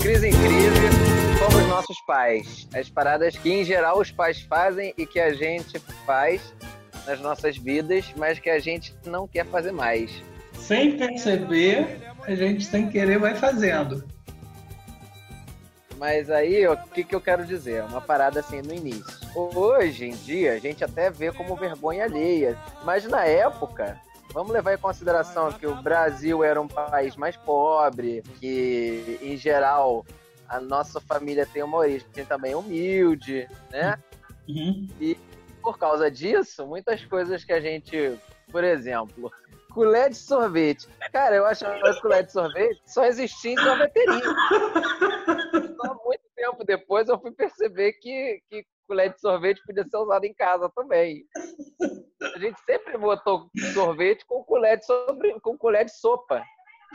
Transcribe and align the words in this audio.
crise 0.00 0.28
em 0.28 0.32
crise, 0.32 1.38
como 1.38 1.62
os 1.62 1.68
nossos 1.68 2.00
pais. 2.06 2.66
As 2.74 2.88
paradas 2.88 3.36
que, 3.36 3.52
em 3.52 3.64
geral, 3.64 3.98
os 3.98 4.10
pais 4.10 4.40
fazem 4.40 4.94
e 4.96 5.04
que 5.04 5.20
a 5.20 5.34
gente 5.34 5.78
faz 6.06 6.54
nas 7.06 7.20
nossas 7.20 7.58
vidas, 7.58 8.06
mas 8.16 8.38
que 8.38 8.48
a 8.48 8.58
gente 8.58 8.94
não 9.04 9.28
quer 9.28 9.44
fazer 9.46 9.72
mais. 9.72 10.10
Sem 10.54 10.96
perceber, 10.96 12.00
a 12.22 12.34
gente 12.34 12.64
sem 12.64 12.88
querer 12.88 13.18
vai 13.18 13.34
fazendo. 13.34 14.02
Mas 15.98 16.30
aí, 16.30 16.66
o 16.66 16.76
que, 16.78 17.04
que 17.04 17.14
eu 17.14 17.20
quero 17.20 17.44
dizer? 17.44 17.84
Uma 17.84 18.00
parada 18.00 18.40
assim 18.40 18.62
no 18.62 18.72
início. 18.72 19.04
Hoje 19.34 20.06
em 20.06 20.16
dia, 20.16 20.54
a 20.54 20.58
gente 20.58 20.82
até 20.82 21.10
vê 21.10 21.30
como 21.30 21.54
vergonha 21.56 22.04
alheia. 22.04 22.56
Mas 22.86 23.04
na 23.04 23.26
época, 23.26 24.00
vamos 24.32 24.52
levar 24.52 24.74
em 24.74 24.78
consideração 24.78 25.52
que 25.52 25.66
o 25.66 25.74
Brasil 25.76 26.42
era 26.42 26.60
um 26.60 26.68
país 26.68 27.16
mais 27.16 27.36
pobre, 27.36 28.22
que, 28.38 29.18
em 29.22 29.36
geral, 29.36 30.04
a 30.48 30.60
nossa 30.60 31.00
família 31.00 31.46
tem 31.46 31.62
uma 31.62 31.78
origem 31.78 32.24
também 32.28 32.54
humilde, 32.54 33.48
né? 33.70 33.98
Uhum. 34.48 34.88
E 35.00 35.16
por 35.62 35.78
causa 35.78 36.10
disso, 36.10 36.66
muitas 36.66 37.04
coisas 37.04 37.44
que 37.44 37.52
a 37.52 37.60
gente, 37.60 38.18
por 38.50 38.64
exemplo, 38.64 39.30
colher 39.72 40.10
de 40.10 40.16
sorvete. 40.16 40.88
Cara, 41.12 41.36
eu 41.36 41.46
achava 41.46 41.78
que 41.80 42.00
colher 42.00 42.24
de 42.24 42.32
sorvete 42.32 42.80
só 42.86 43.04
existia 43.04 43.52
em 43.52 43.58
sorveteria. 43.58 44.24
Só 45.76 45.94
muito 46.04 46.22
tempo 46.34 46.64
depois 46.64 47.08
eu 47.08 47.20
fui 47.20 47.30
perceber 47.30 47.92
que, 47.94 48.42
que 48.48 48.64
colher 48.90 49.14
de 49.14 49.20
sorvete 49.20 49.62
podia 49.64 49.84
ser 49.84 49.96
usado 49.98 50.24
em 50.24 50.34
casa 50.34 50.68
também. 50.74 51.24
A 52.34 52.38
gente 52.40 52.60
sempre 52.62 52.98
botou 52.98 53.48
sorvete 53.72 54.26
com 54.26 54.42
colher 54.42 54.78
de, 54.78 54.84
sobre, 54.84 55.38
com 55.38 55.56
colher 55.56 55.84
de 55.84 55.96
sopa 55.96 56.42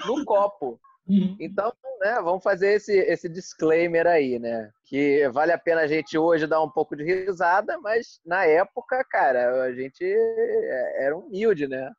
no 0.06 0.26
copo. 0.26 0.78
Uhum. 1.08 1.38
Então, 1.40 1.72
né, 2.02 2.20
vamos 2.22 2.44
fazer 2.44 2.74
esse, 2.74 2.92
esse 2.92 3.30
disclaimer 3.30 4.06
aí, 4.08 4.38
né? 4.40 4.70
Que 4.84 5.30
vale 5.30 5.54
a 5.54 5.58
pena 5.58 5.82
a 5.82 5.88
gente 5.88 6.18
hoje 6.18 6.48
dar 6.48 6.62
um 6.62 6.70
pouco 6.70 6.98
de 6.98 7.04
risada, 7.06 7.80
mas 7.80 8.20
na 8.26 8.46
época, 8.46 9.02
cara, 9.10 9.64
a 9.64 9.74
gente 9.74 10.04
é, 10.04 11.06
era 11.06 11.18
humilde, 11.18 11.66
né? 11.66 11.94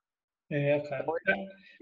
É, 0.51 0.79
cara. 0.81 1.07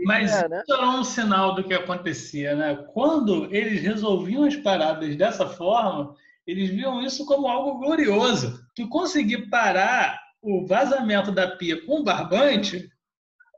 Mas 0.05 0.33
é, 0.33 0.49
né? 0.49 0.63
isso 0.65 0.73
era 0.73 0.87
um 0.87 1.03
sinal 1.03 1.55
do 1.57 1.65
que 1.65 1.75
acontecia, 1.75 2.55
né? 2.55 2.87
Quando 2.93 3.53
eles 3.53 3.83
resolviam 3.83 4.45
as 4.45 4.57
paradas 4.57 5.17
dessa 5.17 5.49
forma, 5.49 6.15
eles 6.47 6.71
viam 6.71 7.03
isso 7.03 7.27
como 7.27 7.49
algo 7.49 7.79
glorioso. 7.79 8.65
Tu 8.75 8.89
conseguir 8.89 9.49
parar 9.49 10.21
o 10.43 10.67
vazamento 10.67 11.33
da 11.33 11.57
pia 11.57 11.85
com 11.87 12.05
barbante 12.05 12.89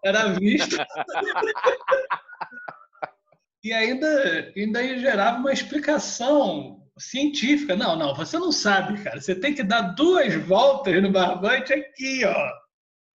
era 0.04 0.28
visto. 0.28 0.76
e 3.62 3.72
ainda, 3.72 4.52
ainda 4.56 4.98
gerava 4.98 5.38
uma 5.38 5.52
explicação 5.52 6.80
científica. 6.96 7.74
Não, 7.74 7.96
não, 7.96 8.14
você 8.14 8.38
não 8.38 8.52
sabe, 8.52 9.02
cara. 9.02 9.20
Você 9.20 9.34
tem 9.34 9.54
que 9.54 9.64
dar 9.64 9.94
duas 9.94 10.34
voltas 10.46 11.02
no 11.02 11.10
barbante 11.10 11.72
aqui, 11.72 12.24
ó. 12.24 12.52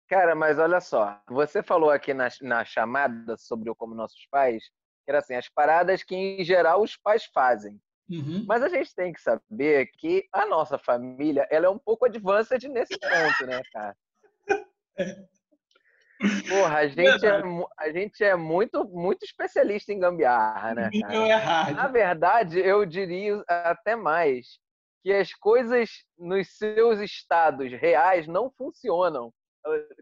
Cara, 0.09 0.35
mas 0.35 0.59
olha 0.59 0.81
só. 0.81 1.17
Você 1.29 1.63
falou 1.63 1.89
aqui 1.89 2.13
na, 2.13 2.27
na 2.41 2.65
chamada 2.65 3.37
sobre 3.37 3.69
o 3.69 3.75
Como 3.75 3.95
Nossos 3.95 4.27
Pais, 4.29 4.65
que 5.05 5.09
era 5.09 5.19
assim, 5.19 5.35
as 5.35 5.47
paradas 5.47 6.03
que 6.03 6.13
em 6.13 6.43
geral 6.43 6.81
os 6.81 6.97
pais 6.97 7.23
fazem. 7.33 7.79
Uhum. 8.09 8.45
Mas 8.47 8.61
a 8.63 8.69
gente 8.69 8.93
tem 8.93 9.13
que 9.13 9.21
saber 9.21 9.87
que 9.97 10.27
a 10.33 10.45
nossa 10.45 10.77
família 10.77 11.47
ela 11.49 11.67
é 11.67 11.69
um 11.69 11.79
pouco 11.79 12.05
advanced 12.05 12.63
nesse 12.63 12.97
ponto, 12.99 13.45
né, 13.45 13.61
cara? 13.71 13.95
Porra, 16.47 16.77
a 16.79 16.87
gente, 16.87 17.25
é, 17.25 17.41
a 17.79 17.91
gente 17.91 18.23
é 18.23 18.35
muito, 18.35 18.85
muito 18.85 19.23
especialista 19.23 19.91
em 19.91 19.99
gambiarra, 19.99 20.75
né? 20.75 20.89
Cara? 21.01 21.71
Na 21.71 21.87
verdade, 21.87 22.59
eu 22.59 22.85
diria 22.85 23.43
até 23.47 23.95
mais 23.95 24.59
que 25.03 25.11
as 25.11 25.33
coisas 25.33 25.89
nos 26.17 26.47
seus 26.57 26.99
estados 26.99 27.71
reais 27.71 28.27
não 28.27 28.51
funcionam 28.51 29.33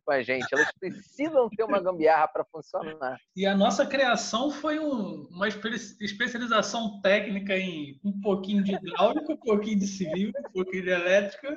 com 0.05 0.11
a 0.11 0.21
gente. 0.21 0.47
Elas 0.51 0.71
precisam 0.79 1.49
ter 1.49 1.63
uma 1.63 1.79
gambiarra 1.81 2.27
para 2.27 2.45
funcionar. 2.45 3.19
E 3.35 3.45
a 3.45 3.55
nossa 3.55 3.85
criação 3.85 4.49
foi 4.51 4.79
um, 4.79 5.27
uma 5.29 5.47
especialização 5.47 7.01
técnica 7.01 7.57
em 7.57 7.99
um 8.03 8.19
pouquinho 8.21 8.63
de 8.63 8.73
hidráulica, 8.73 9.33
um 9.33 9.37
pouquinho 9.37 9.79
de 9.79 9.87
civil, 9.87 10.31
um 10.37 10.51
pouquinho 10.51 10.83
de 10.83 10.89
elétrica, 10.89 11.51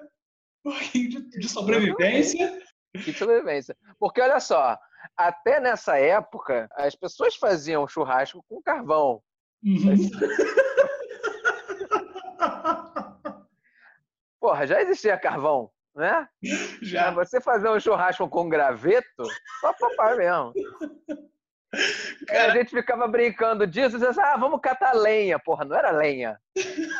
um 0.65 0.71
pouquinho 0.71 1.09
de, 1.11 1.39
de 1.39 1.49
sobrevivência. 1.49 2.61
De 2.95 3.13
sobrevivência. 3.13 3.77
Porque 3.99 4.21
olha 4.21 4.41
só, 4.41 4.79
até 5.17 5.61
nessa 5.61 5.99
época, 5.99 6.69
as 6.73 6.95
pessoas 6.95 7.37
faziam 7.37 7.89
churrasco 7.89 8.45
com 8.49 8.63
carvão. 8.63 9.23
Uhum. 9.65 10.11
Porra, 14.41 14.67
já 14.67 14.83
existia 14.83 15.17
carvão 15.17 15.71
né? 15.94 16.26
Já. 16.82 17.10
Você 17.10 17.41
fazer 17.41 17.69
um 17.69 17.80
churrasco 17.80 18.28
com 18.28 18.48
graveto, 18.48 19.25
só 19.60 19.72
papai 19.75 20.16
mesmo. 20.16 20.53
Cara... 22.26 22.53
A 22.53 22.56
gente 22.56 22.70
ficava 22.70 23.08
brincando 23.08 23.66
disso, 23.66 23.92
dizia 23.92 24.10
assim, 24.10 24.20
ah, 24.20 24.36
vamos 24.36 24.60
catar 24.60 24.92
lenha. 24.92 25.38
Porra, 25.38 25.64
não 25.64 25.75
era 25.75 25.91
lenha. 25.91 26.38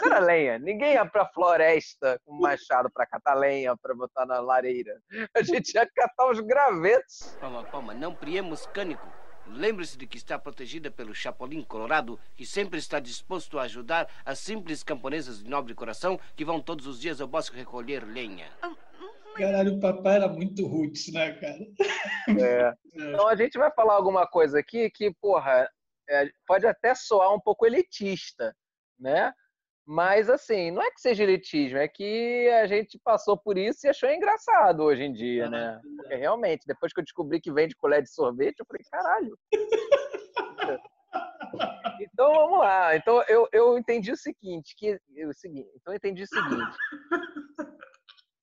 Não 0.00 0.06
era 0.06 0.19
lenha. 0.19 0.58
Ninguém 0.58 0.94
ia 0.94 1.04
pra 1.04 1.28
floresta 1.28 2.19
com 2.25 2.34
machado 2.41 2.91
pra 2.91 3.06
catar 3.06 3.34
lenha, 3.34 3.76
pra 3.76 3.94
botar 3.94 4.25
na 4.25 4.41
lareira. 4.41 4.98
A 5.36 5.42
gente 5.42 5.74
ia 5.74 5.86
catar 5.94 6.30
os 6.30 6.41
gravetos. 6.41 7.36
Palma, 7.38 7.64
palma, 7.64 7.92
não 7.92 8.14
priemos 8.14 8.64
cânico. 8.66 9.06
Lembre-se 9.47 9.98
de 9.98 10.06
que 10.06 10.16
está 10.16 10.38
protegida 10.38 10.91
pelo 10.91 11.14
Chapolin 11.14 11.62
Colorado, 11.62 12.19
que 12.34 12.47
sempre 12.47 12.78
está 12.78 13.00
disposto 13.00 13.58
a 13.58 13.62
ajudar 13.62 14.08
as 14.25 14.38
simples 14.38 14.82
camponesas 14.82 15.42
de 15.42 15.50
nobre 15.50 15.75
coração 15.75 16.19
que 16.34 16.44
vão 16.44 16.60
todos 16.60 16.86
os 16.86 17.00
dias 17.00 17.20
ao 17.20 17.28
bosque 17.28 17.56
recolher 17.56 18.04
lenha. 18.04 18.50
Caralho, 19.34 19.75
o 19.75 19.80
papai 19.80 20.16
era 20.16 20.28
muito 20.28 20.66
roots, 20.66 21.12
né, 21.12 21.32
cara? 21.32 21.58
É. 22.41 22.72
Então 22.94 23.26
a 23.26 23.34
gente 23.34 23.56
vai 23.56 23.72
falar 23.72 23.94
alguma 23.94 24.26
coisa 24.26 24.58
aqui 24.58 24.91
que, 24.91 25.10
porra, 25.14 25.66
é, 26.06 26.30
pode 26.47 26.66
até 26.66 26.94
soar 26.94 27.34
um 27.34 27.41
pouco 27.41 27.64
elitista, 27.64 28.54
né? 28.98 29.32
Mas, 29.92 30.30
assim, 30.30 30.70
não 30.70 30.80
é 30.80 30.91
que 30.91 31.03
seja 31.03 31.22
elitismo, 31.22 31.76
é 31.76 31.86
que 31.86 32.48
a 32.62 32.66
gente 32.66 32.98
passou 33.04 33.36
por 33.36 33.58
isso 33.58 33.86
e 33.86 33.91
achou 33.91 34.08
engraçado 34.08 34.82
hoje 34.82 35.03
em 35.03 35.12
dia, 35.12 35.50
né? 35.50 35.78
Porque 35.97 36.14
realmente, 36.14 36.66
depois 36.66 36.94
que 36.94 37.00
eu 37.00 37.04
descobri 37.04 37.38
que 37.38 37.53
vende 37.53 37.76
colher 37.76 38.00
de 38.00 38.10
sorvete, 38.10 38.60
eu 38.60 38.66
falei, 38.66 38.82
caralho. 38.91 39.38
Então 42.00 42.32
vamos 42.32 42.58
lá. 42.58 42.97
Então 42.97 43.22
eu, 43.28 43.47
eu 43.53 43.78
entendi 43.78 44.10
o 44.10 44.16
seguinte, 44.16 44.75
que 44.76 44.98
o 45.26 45.32
seguinte, 45.34 45.70
então 45.76 45.92
eu 45.92 45.97
entendi 45.97 46.22
o 46.22 46.26
seguinte. 46.26 46.76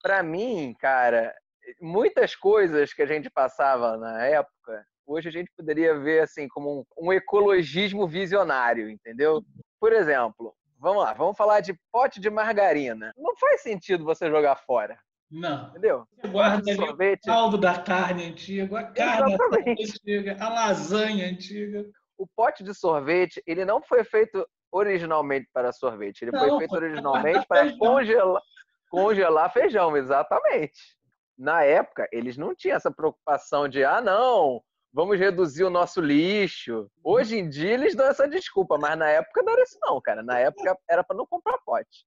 Para 0.02 0.22
mim, 0.22 0.74
cara, 0.80 1.36
muitas 1.82 2.36
coisas 2.36 2.94
que 2.94 3.02
a 3.02 3.06
gente 3.08 3.30
passava 3.30 3.98
na 3.98 4.24
época, 4.24 4.86
hoje 5.06 5.28
a 5.28 5.32
gente 5.32 5.52
poderia 5.58 6.00
ver 6.00 6.22
assim 6.22 6.48
como 6.48 6.86
um, 6.98 7.08
um 7.08 7.12
ecologismo 7.12 8.08
visionário, 8.08 8.90
entendeu? 8.90 9.44
Por 9.80 9.92
exemplo, 9.92 10.56
Vamos 10.80 11.04
lá, 11.04 11.14
vamos 11.14 11.36
falar 11.36 11.60
de 11.60 11.78
pote 11.92 12.22
de 12.22 12.30
margarina. 12.30 13.14
Não 13.18 13.36
faz 13.36 13.62
sentido 13.62 14.06
você 14.06 14.30
jogar 14.30 14.56
fora. 14.56 14.98
Não. 15.30 15.68
Entendeu? 15.70 16.08
Você 16.16 16.28
guarda 16.30 16.72
ali 16.72 16.76
sorvete. 16.76 17.24
o 17.24 17.26
caldo 17.26 17.58
da 17.58 17.82
carne 17.82 18.26
antiga, 18.26 18.80
a 18.80 18.84
carne 18.86 19.38
antiga, 19.68 20.38
a 20.40 20.50
lasanha 20.50 21.30
antiga. 21.30 21.86
O 22.18 22.26
pote 22.36 22.64
de 22.64 22.74
sorvete, 22.74 23.44
ele 23.46 23.66
não 23.66 23.82
foi 23.82 24.04
feito 24.06 24.48
originalmente 24.72 25.50
para 25.54 25.74
sorvete. 25.74 26.24
Ele 26.24 26.32
não, 26.32 26.40
foi 26.40 26.58
feito 26.60 26.74
originalmente 26.74 27.46
para 27.46 27.78
congelar, 27.78 28.42
congelar 28.90 29.52
feijão, 29.52 29.96
exatamente. 29.98 30.98
Na 31.38 31.64
época, 31.64 32.08
eles 32.12 32.38
não 32.38 32.56
tinham 32.56 32.78
essa 32.78 32.92
preocupação 32.92 33.68
de, 33.68 33.84
ah, 33.84 34.02
não, 34.02 34.62
vamos 34.92 35.18
reduzir 35.18 35.64
o 35.64 35.70
nosso 35.70 36.02
lixo. 36.02 36.90
Hoje 37.04 37.38
em 37.38 37.50
dia 37.50 37.74
eles 37.74 37.96
dão 37.96 38.08
essa 38.08 38.28
desculpa, 38.28 38.78
mas 38.78 38.98
na 38.98 39.10
época 39.10 39.42
não 39.44 39.54
era 39.54 39.64
isso 39.64 39.78
não, 39.82 40.02
cara. 40.02 40.24
Na 40.24 40.40
época 40.40 40.78
era 40.88 41.04
para 41.04 41.18
não 41.18 41.26
comprar 41.26 41.58
pote. 41.60 42.06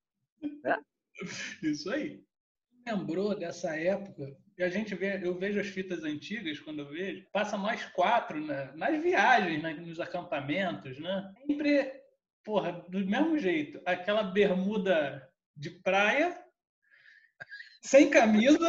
Né? 0.62 0.79
Isso 1.62 1.90
aí. 1.90 2.23
Lembrou 2.87 3.38
dessa 3.38 3.76
época? 3.76 4.37
E 4.58 4.62
a 4.62 4.69
gente 4.69 4.94
vê, 4.94 5.25
eu 5.25 5.38
vejo 5.38 5.61
as 5.61 5.69
fitas 5.69 6.02
antigas 6.05 6.58
quando 6.61 6.81
eu 6.81 6.88
vejo, 6.88 7.26
passa 7.32 7.56
mais 7.56 7.84
quatro 7.87 8.40
né? 8.40 8.73
nas 8.75 9.00
viagens, 9.02 9.62
né? 9.62 9.73
nos 9.75 10.00
acampamentos, 10.00 10.99
né? 10.99 11.32
Sempre, 11.46 11.93
porra, 12.44 12.73
do 12.88 12.99
mesmo 13.06 13.38
jeito, 13.38 13.81
aquela 13.87 14.23
bermuda 14.23 15.26
de 15.56 15.70
praia, 15.70 16.37
sem 17.82 18.08
camisa, 18.08 18.68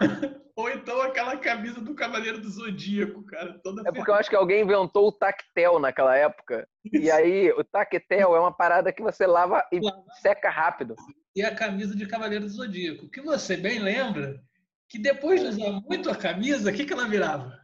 ou 0.56 0.68
então 0.68 1.00
aquela 1.00 1.36
camisa 1.36 1.80
do 1.80 1.94
Cavaleiro 1.94 2.40
do 2.40 2.50
Zodíaco, 2.50 3.24
cara. 3.24 3.58
Toda 3.62 3.82
é 3.88 3.92
porque 3.92 4.10
eu 4.10 4.14
acho 4.14 4.28
que 4.28 4.36
alguém 4.36 4.62
inventou 4.62 5.08
o 5.08 5.12
tactel 5.12 5.78
naquela 5.78 6.16
época. 6.16 6.68
E 6.92 7.10
aí, 7.10 7.52
o 7.52 7.62
tactel 7.62 8.34
é 8.34 8.40
uma 8.40 8.52
parada 8.52 8.92
que 8.92 9.02
você 9.02 9.26
lava 9.26 9.64
e 9.72 9.80
lava. 9.80 10.04
seca 10.20 10.50
rápido. 10.50 10.96
E 11.34 11.42
a 11.42 11.54
camisa 11.54 11.94
de 11.94 12.06
Cavaleiro 12.06 12.44
do 12.44 12.50
Zodíaco. 12.50 13.08
Que 13.08 13.20
você 13.20 13.56
bem 13.56 13.78
lembra 13.78 14.42
que 14.88 14.98
depois 14.98 15.40
de 15.40 15.46
usar 15.46 15.70
muito 15.88 16.10
a 16.10 16.16
camisa, 16.16 16.70
o 16.70 16.74
que, 16.74 16.84
que 16.84 16.92
ela 16.92 17.06
virava? 17.06 17.56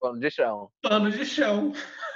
Pano 0.00 0.18
de 0.18 0.30
chão. 0.30 0.70
Pano 0.82 1.10
de 1.10 1.24
chão. 1.24 1.72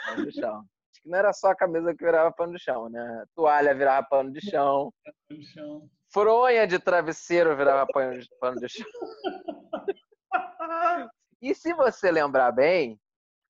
Pano 0.07 0.27
de 0.27 0.33
chão. 0.33 0.65
que 1.01 1.09
não 1.09 1.19
era 1.19 1.33
só 1.33 1.49
a 1.49 1.57
camisa 1.57 1.95
que 1.95 2.05
virava 2.05 2.33
pano 2.33 2.53
de 2.53 2.63
chão, 2.63 2.89
né? 2.89 3.25
Toalha 3.35 3.75
virava 3.75 4.07
pano 4.09 4.33
de 4.33 4.41
chão. 4.41 4.93
No 5.31 5.43
chão. 5.43 5.89
Fronha 6.13 6.67
de 6.67 6.79
travesseiro 6.79 7.57
virava 7.57 7.87
pano 7.87 8.19
de, 8.19 8.29
pano 8.41 8.61
de 8.61 8.69
chão. 8.69 8.87
E 11.43 11.55
se 11.55 11.73
você 11.73 12.11
lembrar 12.11 12.53
bem, 12.53 13.01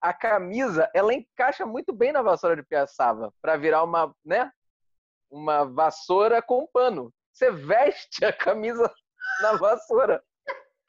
a 0.01 0.15
camisa 0.15 0.89
ela 0.95 1.13
encaixa 1.13 1.67
muito 1.67 1.93
bem 1.93 2.13
na 2.13 2.23
vassoura 2.23 2.55
de 2.55 2.63
piaçava 2.63 3.35
para 3.43 3.57
virar 3.57 3.83
uma, 3.83 4.15
né? 4.25 4.53
Uma 5.29 5.65
vassoura 5.65 6.41
com 6.41 6.69
pano. 6.73 7.13
Você 7.33 7.51
veste 7.51 8.25
a 8.25 8.33
camisa 8.33 8.89
na 9.43 9.57
vassoura. 9.57 10.23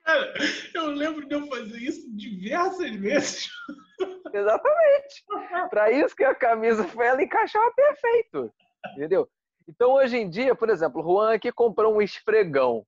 Cara, 0.04 0.34
eu 0.76 0.86
lembro 0.88 1.28
de 1.28 1.34
eu 1.34 1.48
fazer 1.48 1.78
isso 1.78 2.16
diversas 2.16 2.96
vezes. 2.96 3.50
Exatamente. 4.34 5.26
Para 5.70 5.92
isso 5.92 6.16
que 6.16 6.24
a 6.24 6.36
camisa 6.36 6.88
foi, 6.88 7.08
ela 7.08 7.22
encaixava 7.22 7.72
perfeito. 7.74 8.54
Entendeu? 8.96 9.30
Então, 9.68 9.94
hoje 9.94 10.18
em 10.18 10.30
dia, 10.30 10.54
por 10.56 10.70
exemplo, 10.70 11.02
o 11.02 11.04
Juan 11.04 11.34
aqui 11.34 11.52
comprou 11.52 11.96
um 11.96 12.02
esfregão. 12.02 12.86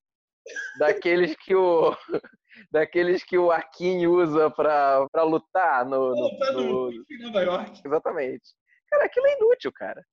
Daqueles 0.77 1.35
que 1.37 1.55
o. 1.55 1.95
Daqueles 2.71 3.23
que 3.23 3.35
o 3.37 3.51
Akin 3.51 4.05
usa 4.07 4.49
pra, 4.51 5.07
pra 5.11 5.23
lutar 5.23 5.85
no. 5.85 6.11
no, 6.11 6.37
Tá 6.37 6.51
no- 6.51 6.91
no 6.91 7.05
em 7.09 7.17
Nova 7.19 7.41
York. 7.41 7.81
Exatamente. 7.83 8.43
Cara, 8.89 9.05
aquilo 9.05 9.25
é 9.27 9.37
inútil, 9.37 9.71
cara. 9.73 10.03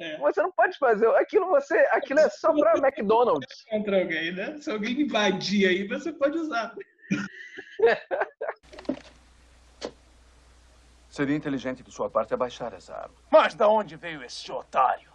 É. 0.00 0.16
Você 0.18 0.40
não 0.42 0.50
pode 0.52 0.78
fazer. 0.78 1.06
Aquilo 1.16 1.46
você. 1.48 1.76
Aquilo 1.90 2.20
é 2.20 2.28
só 2.30 2.52
pra 2.54 2.78
McDonald's. 2.78 3.64
Contra 3.68 4.00
alguém, 4.00 4.32
né? 4.32 4.58
Se 4.60 4.70
alguém 4.70 5.02
invadir 5.02 5.68
aí, 5.68 5.86
você 5.86 6.12
pode 6.12 6.38
usar. 6.38 6.74
Seria 11.08 11.36
inteligente 11.36 11.82
de 11.82 11.92
sua 11.92 12.10
parte 12.10 12.34
abaixar 12.34 12.72
essa 12.74 12.94
arma. 12.94 13.14
Mas 13.30 13.54
da 13.54 13.68
onde 13.68 13.94
veio 13.96 14.22
esse 14.24 14.50
otário? 14.50 15.12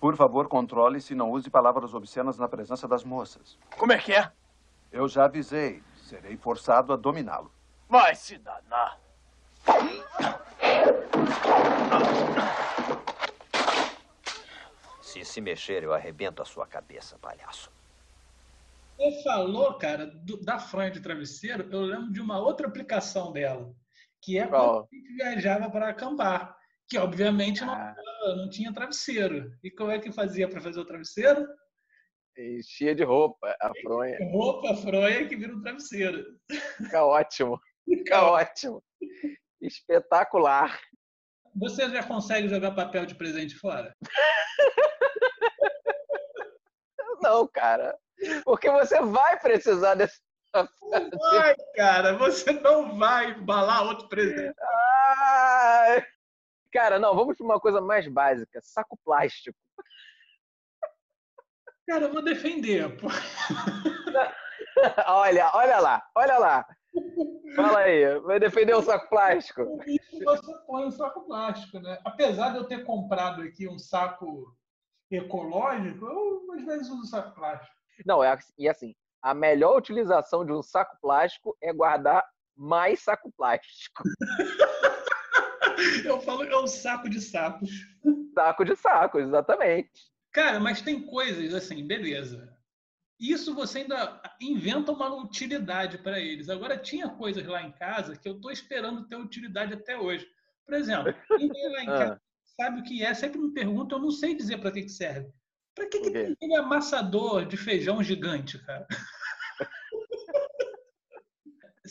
Por 0.00 0.16
favor, 0.16 0.48
controle-se 0.48 1.12
e 1.12 1.16
não 1.16 1.30
use 1.30 1.48
palavras 1.50 1.94
obscenas 1.94 2.38
na 2.38 2.48
presença 2.48 2.86
das 2.86 3.02
moças. 3.02 3.58
Como 3.78 3.92
é 3.92 3.98
que 3.98 4.12
é? 4.12 4.30
Eu 4.92 5.08
já 5.08 5.24
avisei. 5.24 5.82
Serei 5.96 6.36
forçado 6.36 6.92
a 6.92 6.96
dominá-lo. 6.96 7.50
Vai 7.88 8.14
se 8.14 8.38
danar. 8.38 8.98
Se 15.00 15.24
se 15.24 15.40
mexer, 15.40 15.82
eu 15.82 15.92
arrebento 15.94 16.42
a 16.42 16.44
sua 16.44 16.66
cabeça, 16.66 17.16
palhaço. 17.18 17.70
Você 18.98 19.22
falou, 19.22 19.74
cara, 19.74 20.06
do- 20.06 20.40
da 20.42 20.58
fronha 20.58 20.90
de 20.90 21.00
travesseiro, 21.00 21.68
eu 21.70 21.80
lembro 21.82 22.12
de 22.12 22.20
uma 22.20 22.38
outra 22.38 22.66
aplicação 22.66 23.30
dela, 23.30 23.72
que 24.20 24.38
é 24.38 24.46
quando 24.46 24.88
a 24.90 24.94
gente 24.96 25.14
viajava 25.14 25.70
para 25.70 25.88
acampar, 25.90 26.56
que 26.88 26.98
obviamente 26.98 27.64
não, 27.64 27.74
Ah, 27.74 27.94
não 28.36 28.48
tinha 28.48 28.72
travesseiro. 28.72 29.50
E 29.62 29.70
como 29.70 29.90
é 29.90 29.98
que 29.98 30.12
fazia 30.12 30.48
para 30.48 30.60
fazer 30.60 30.80
o 30.80 30.84
travesseiro? 30.84 31.46
enchia 32.38 32.94
de 32.94 33.02
roupa, 33.02 33.56
a 33.62 33.72
fronha. 33.80 34.18
Roupa, 34.30 34.74
fronha 34.76 35.26
que 35.26 35.36
vira 35.36 35.54
um 35.56 35.62
travesseiro. 35.62 36.22
Fica 36.76 37.02
ótimo. 37.04 37.58
Fica 37.84 38.22
ótimo. 38.24 38.82
Espetacular. 39.60 40.78
Você 41.54 41.88
já 41.88 42.02
consegue 42.02 42.48
jogar 42.48 42.72
papel 42.72 43.06
de 43.06 43.14
presente 43.14 43.54
fora? 43.54 43.94
Não, 47.22 47.48
cara. 47.48 47.96
Porque 48.44 48.70
você 48.70 49.00
vai 49.00 49.38
precisar 49.40 49.94
desse. 49.94 50.20
Vai, 50.52 51.54
cara, 51.74 52.16
você 52.16 52.52
não 52.52 52.96
vai 52.98 53.30
embalar 53.32 53.84
outro 53.84 54.08
presente. 54.08 54.54
Ah! 54.60 56.02
Cara, 56.72 56.98
não, 56.98 57.14
vamos 57.14 57.36
para 57.36 57.44
uma 57.44 57.60
coisa 57.60 57.80
mais 57.80 58.08
básica. 58.08 58.60
Saco 58.62 58.98
plástico. 59.04 59.56
Cara, 61.86 62.06
eu 62.06 62.12
vou 62.12 62.22
defender. 62.22 62.96
pô. 62.96 63.06
olha, 65.06 65.50
olha 65.54 65.78
lá, 65.78 66.02
olha 66.14 66.38
lá. 66.38 66.66
Fala 67.54 67.80
aí, 67.80 68.18
vai 68.20 68.40
defender 68.40 68.74
o 68.74 68.82
saco 68.82 69.08
plástico? 69.08 69.78
Você 70.24 70.58
põe 70.66 70.86
um 70.86 70.90
saco 70.90 71.24
plástico, 71.26 71.78
né? 71.78 71.98
Apesar 72.04 72.50
de 72.50 72.58
eu 72.58 72.64
ter 72.64 72.84
comprado 72.84 73.42
aqui 73.42 73.68
um 73.68 73.78
saco 73.78 74.56
ecológico, 75.10 76.06
eu 76.06 76.52
às 76.54 76.64
vezes 76.64 76.88
uso 76.88 77.06
saco 77.06 77.34
plástico. 77.34 77.74
Não, 78.04 78.22
é, 78.22 78.36
e 78.58 78.68
assim, 78.68 78.94
a 79.22 79.32
melhor 79.32 79.76
utilização 79.76 80.44
de 80.44 80.52
um 80.52 80.62
saco 80.62 80.96
plástico 81.00 81.56
é 81.62 81.72
guardar 81.72 82.24
mais 82.56 83.02
saco 83.02 83.32
plástico. 83.36 84.02
Eu 86.04 86.20
falo, 86.20 86.44
é 86.44 86.58
um 86.58 86.66
saco 86.66 87.08
de 87.08 87.20
sacos. 87.20 87.70
Saco 88.34 88.64
de 88.64 88.76
saco, 88.76 89.18
exatamente. 89.18 89.90
Cara, 90.32 90.60
mas 90.60 90.82
tem 90.82 91.00
coisas 91.06 91.54
assim, 91.54 91.86
beleza. 91.86 92.54
Isso 93.18 93.54
você 93.54 93.78
ainda 93.78 94.20
inventa 94.40 94.92
uma 94.92 95.14
utilidade 95.14 95.98
para 95.98 96.20
eles. 96.20 96.50
Agora, 96.50 96.76
tinha 96.76 97.08
coisas 97.08 97.46
lá 97.46 97.62
em 97.62 97.72
casa 97.72 98.16
que 98.16 98.28
eu 98.28 98.36
estou 98.36 98.50
esperando 98.50 99.08
ter 99.08 99.16
utilidade 99.16 99.72
até 99.72 99.98
hoje. 99.98 100.26
Por 100.66 100.74
exemplo, 100.74 101.14
ninguém 101.38 101.72
lá 101.72 101.82
em 101.82 101.88
Ah. 101.88 101.98
casa 101.98 102.20
sabe 102.56 102.80
o 102.80 102.82
que 102.82 103.02
é, 103.04 103.12
sempre 103.12 103.38
me 103.38 103.52
pergunta, 103.52 103.94
eu 103.94 103.98
não 103.98 104.10
sei 104.10 104.34
dizer 104.34 104.58
para 104.58 104.72
que, 104.72 104.82
que 104.82 104.88
serve. 104.88 105.30
Para 105.74 105.88
que, 105.88 106.00
que 106.00 106.10
tem 106.10 106.32
aquele 106.32 106.56
amassador 106.56 107.44
de 107.44 107.56
feijão 107.56 108.02
gigante, 108.02 108.58
cara? 108.64 108.86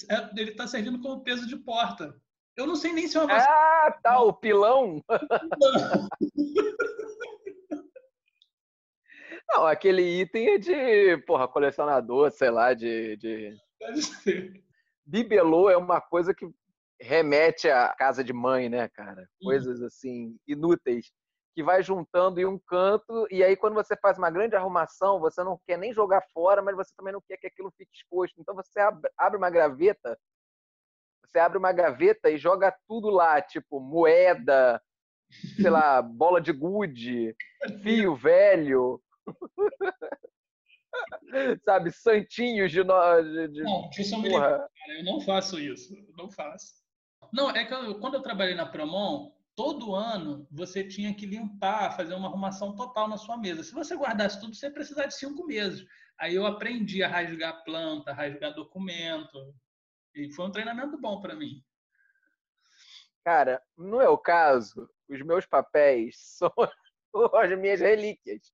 É, 0.09 0.29
Ele 0.37 0.51
está 0.51 0.67
servindo 0.67 0.99
como 0.99 1.23
peso 1.23 1.47
de 1.47 1.55
porta. 1.55 2.13
Eu 2.57 2.65
não 2.67 2.75
sei 2.75 2.93
nem 2.93 3.07
se 3.07 3.17
é 3.17 3.19
uma 3.21 3.27
vacina. 3.27 3.53
Ah, 3.53 3.99
tá, 4.01 4.21
o 4.21 4.31
pilão. 4.33 5.03
Não, 9.49 9.65
aquele 9.65 10.01
item 10.21 10.49
é 10.49 10.57
de, 10.57 11.17
porra, 11.25 11.47
colecionador, 11.47 12.31
sei 12.31 12.49
lá, 12.49 12.73
de, 12.73 13.15
de... 13.17 13.55
Deve 13.79 14.01
ser. 14.01 14.63
Bibelô 15.05 15.69
é 15.69 15.77
uma 15.77 16.01
coisa 16.01 16.33
que 16.33 16.49
remete 16.99 17.69
à 17.69 17.93
casa 17.93 18.23
de 18.23 18.33
mãe, 18.33 18.69
né, 18.69 18.89
cara? 18.89 19.29
Coisas 19.43 19.81
assim, 19.83 20.35
inúteis, 20.47 21.11
que 21.53 21.61
vai 21.63 21.83
juntando 21.83 22.39
em 22.39 22.45
um 22.45 22.57
canto, 22.57 23.27
e 23.29 23.43
aí 23.43 23.55
quando 23.55 23.75
você 23.75 23.95
faz 23.97 24.17
uma 24.17 24.31
grande 24.31 24.55
arrumação, 24.55 25.19
você 25.19 25.43
não 25.43 25.59
quer 25.67 25.77
nem 25.77 25.93
jogar 25.93 26.21
fora, 26.33 26.61
mas 26.61 26.75
você 26.75 26.91
também 26.97 27.13
não 27.13 27.21
quer 27.21 27.37
que 27.37 27.47
aquilo 27.47 27.71
fique 27.77 27.91
exposto. 27.93 28.35
Então 28.39 28.55
você 28.55 28.79
ab- 28.79 29.07
abre 29.17 29.37
uma 29.37 29.49
gaveta, 29.49 30.17
você 31.35 31.39
abre 31.39 31.57
uma 31.57 31.73
gaveta 31.73 32.29
e 32.31 32.37
joga 32.37 32.73
tudo 32.87 33.09
lá, 33.09 33.41
tipo 33.41 33.81
moeda, 33.81 34.81
sei 35.57 35.69
lá, 35.69 36.01
bola 36.01 36.39
de 36.39 36.53
gude, 36.53 37.35
fio 37.83 38.15
velho. 38.15 39.01
Sabe, 41.65 41.91
santinhos 41.91 42.71
de, 42.71 42.81
no... 42.81 42.93
de. 43.49 43.63
Não, 43.63 43.89
isso 43.97 44.15
eu 44.15 44.19
me 44.19 44.29
porra. 44.29 44.49
Cara, 44.49 44.97
eu 44.97 45.03
não 45.03 45.19
faço 45.19 45.59
isso. 45.59 45.93
Eu 45.93 46.13
não 46.15 46.31
faço. 46.31 46.75
Não, 47.33 47.49
é 47.49 47.65
que 47.65 47.73
eu- 47.73 47.99
quando 47.99 48.13
eu 48.13 48.21
trabalhei 48.21 48.55
na 48.55 48.65
Promon, 48.65 49.33
todo 49.57 49.93
ano 49.93 50.47
você 50.49 50.87
tinha 50.87 51.13
que 51.13 51.25
limpar, 51.25 51.97
fazer 51.97 52.13
uma 52.13 52.29
arrumação 52.29 52.73
total 52.73 53.09
na 53.09 53.17
sua 53.17 53.35
mesa. 53.35 53.61
Se 53.61 53.73
você 53.73 53.93
guardasse 53.97 54.39
tudo, 54.39 54.55
você 54.55 54.67
ia 54.67 54.71
precisar 54.73 55.07
de 55.07 55.15
cinco 55.15 55.45
meses. 55.45 55.85
Aí 56.17 56.33
eu 56.33 56.45
aprendi 56.45 57.03
a 57.03 57.09
rasgar 57.09 57.61
planta, 57.65 58.13
rasgar 58.13 58.53
documento. 58.53 59.53
E 60.15 60.31
foi 60.31 60.45
um 60.45 60.51
treinamento 60.51 60.97
bom 60.97 61.21
para 61.21 61.35
mim. 61.35 61.61
Cara, 63.23 63.61
no 63.77 63.97
meu 63.97 64.17
caso, 64.17 64.89
os 65.09 65.21
meus 65.21 65.45
papéis 65.45 66.15
são 66.39 66.51
as 67.33 67.57
minhas 67.59 67.81
relíquias. 67.81 68.53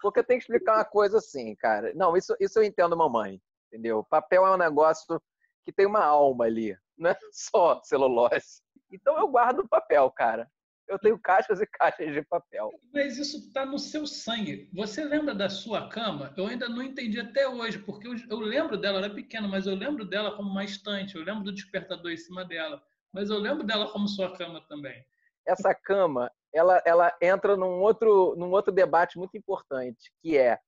Porque 0.00 0.20
eu 0.20 0.24
tenho 0.24 0.38
que 0.38 0.44
explicar 0.44 0.76
uma 0.76 0.84
coisa 0.84 1.18
assim, 1.18 1.54
cara. 1.56 1.92
Não, 1.94 2.16
isso, 2.16 2.36
isso 2.38 2.58
eu 2.58 2.64
entendo, 2.64 2.96
mamãe. 2.96 3.40
Entendeu? 3.68 4.04
Papel 4.04 4.46
é 4.46 4.54
um 4.54 4.58
negócio 4.58 5.20
que 5.64 5.72
tem 5.72 5.86
uma 5.86 6.04
alma 6.04 6.44
ali, 6.44 6.76
não 6.98 7.10
é 7.10 7.18
só 7.32 7.80
celulose. 7.82 8.62
Então 8.90 9.16
eu 9.18 9.28
guardo 9.28 9.60
o 9.60 9.68
papel, 9.68 10.10
cara. 10.10 10.50
Eu 10.88 10.98
tenho 10.98 11.18
caixas 11.18 11.60
e 11.60 11.66
caixas 11.66 12.12
de 12.12 12.22
papel. 12.22 12.70
Mas 12.92 13.16
isso 13.16 13.38
está 13.38 13.64
no 13.64 13.78
seu 13.78 14.06
sangue. 14.06 14.68
Você 14.72 15.04
lembra 15.04 15.34
da 15.34 15.48
sua 15.48 15.88
cama? 15.88 16.34
Eu 16.36 16.46
ainda 16.46 16.68
não 16.68 16.82
entendi 16.82 17.18
até 17.18 17.48
hoje, 17.48 17.78
porque 17.78 18.06
eu, 18.06 18.14
eu 18.28 18.40
lembro 18.40 18.76
dela, 18.76 18.98
era 18.98 19.10
pequena, 19.10 19.48
mas 19.48 19.66
eu 19.66 19.74
lembro 19.74 20.04
dela 20.04 20.36
como 20.36 20.50
uma 20.50 20.64
estante. 20.64 21.16
Eu 21.16 21.24
lembro 21.24 21.44
do 21.44 21.52
despertador 21.52 22.10
em 22.10 22.16
cima 22.16 22.44
dela. 22.44 22.82
Mas 23.12 23.30
eu 23.30 23.38
lembro 23.38 23.64
dela 23.64 23.90
como 23.90 24.08
sua 24.08 24.36
cama 24.36 24.60
também. 24.68 25.04
Essa 25.46 25.74
cama, 25.74 26.30
ela, 26.52 26.82
ela 26.84 27.16
entra 27.20 27.56
num 27.56 27.80
outro, 27.80 28.34
num 28.36 28.50
outro 28.50 28.72
debate 28.72 29.18
muito 29.18 29.36
importante, 29.36 30.12
que 30.22 30.36
é 30.36 30.58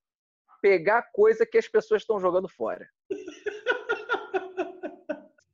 pegar 0.60 1.10
coisa 1.12 1.44
que 1.44 1.58
as 1.58 1.68
pessoas 1.68 2.02
estão 2.02 2.18
jogando 2.18 2.48
fora. 2.48 2.88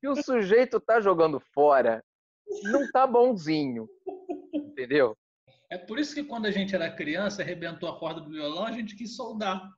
Se 0.01 0.09
o 0.09 0.17
sujeito 0.23 0.81
tá 0.81 1.01
jogando 1.01 1.39
fora, 1.53 2.03
não 2.65 2.91
tá 2.91 3.07
bonzinho. 3.07 3.89
Entendeu? 4.55 5.17
É 5.69 5.79
por 5.79 5.99
isso 5.99 6.15
que 6.15 6.25
quando 6.25 6.47
a 6.47 6.51
gente 6.51 6.75
era 6.75 6.91
criança, 6.91 7.43
arrebentou 7.43 7.89
a 7.89 7.99
corda 7.99 8.21
do 8.21 8.31
violão, 8.31 8.65
a 8.65 8.73
gente 8.73 8.97
quis 8.97 9.15
soldar. 9.15 9.71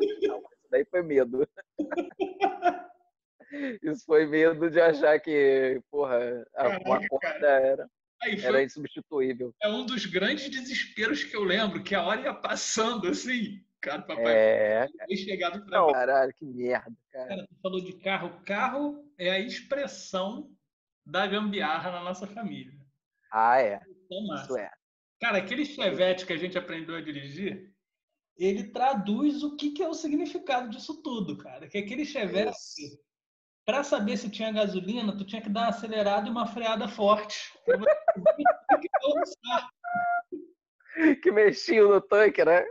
Isso 0.00 0.68
daí 0.70 0.84
foi 0.86 1.02
medo. 1.02 1.46
Isso 3.82 4.04
foi 4.04 4.26
medo 4.26 4.70
de 4.70 4.80
achar 4.80 5.18
que, 5.20 5.80
porra, 5.90 6.46
a- 6.54 6.78
Caraca, 6.80 7.08
corda 7.08 7.46
era, 7.46 7.90
Aí 8.22 8.36
foi, 8.38 8.48
era 8.48 8.62
insubstituível. 8.62 9.54
é 9.62 9.68
um 9.68 9.86
dos 9.86 10.04
grandes 10.06 10.50
desesperos 10.50 11.24
que 11.24 11.34
eu 11.36 11.42
lembro, 11.44 11.82
que 11.82 11.94
a 11.94 12.02
hora 12.04 12.20
ia 12.20 12.34
passando 12.34 13.08
assim. 13.08 13.64
Cara, 13.80 14.02
papai 14.02 14.24
É, 14.26 14.88
foi 15.06 15.16
chegado 15.16 15.64
pra 15.64 15.78
não, 15.80 15.92
caralho, 15.92 16.34
que 16.34 16.44
merda, 16.44 16.92
cara. 17.12 17.28
Cara, 17.28 17.46
tu 17.46 17.56
falou 17.62 17.80
de 17.80 17.92
carro. 17.94 18.40
Carro 18.44 19.08
é 19.16 19.30
a 19.30 19.38
expressão 19.38 20.50
da 21.08 21.26
gambiarra 21.26 21.90
na 21.90 22.04
nossa 22.04 22.26
família. 22.26 22.72
Ah, 23.32 23.60
é, 23.60 23.80
Então, 24.04 24.34
isso 24.36 24.56
é. 24.56 24.70
Cara, 25.20 25.38
aquele 25.38 25.64
chevette 25.64 26.26
que 26.26 26.32
a 26.32 26.36
gente 26.36 26.56
aprendeu 26.56 26.94
a 26.94 27.00
dirigir, 27.00 27.72
ele 28.36 28.64
traduz 28.64 29.42
o 29.42 29.56
que, 29.56 29.70
que 29.72 29.82
é 29.82 29.88
o 29.88 29.94
significado 29.94 30.68
disso 30.68 31.02
tudo, 31.02 31.36
cara. 31.36 31.66
Que 31.66 31.78
aquele 31.78 32.04
chevette, 32.04 33.00
para 33.64 33.82
saber 33.82 34.16
se 34.16 34.30
tinha 34.30 34.52
gasolina, 34.52 35.16
tu 35.16 35.24
tinha 35.24 35.42
que 35.42 35.48
dar 35.48 35.62
uma 35.62 35.68
acelerada 35.70 36.28
e 36.28 36.30
uma 36.30 36.46
freada 36.46 36.86
forte. 36.86 37.52
Que. 40.98 41.14
Que 41.22 41.30
mexia 41.30 41.82
no 41.82 42.00
tanque, 42.00 42.44
né? 42.44 42.64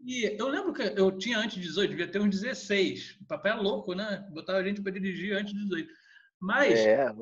E 0.00 0.36
eu 0.38 0.48
lembro 0.48 0.72
que 0.72 0.82
eu 0.82 1.16
tinha 1.16 1.38
antes 1.38 1.56
de 1.56 1.62
18, 1.62 1.90
devia 1.90 2.10
ter 2.10 2.20
uns 2.20 2.40
16. 2.40 3.18
O 3.20 3.26
papai 3.26 3.52
é 3.52 3.54
louco, 3.54 3.94
né? 3.94 4.26
Botava 4.30 4.58
a 4.58 4.64
gente 4.64 4.82
para 4.82 4.92
dirigir 4.92 5.36
antes 5.36 5.52
de 5.52 5.62
18. 5.62 5.92
Mas 6.40 6.80
É, 6.80 7.12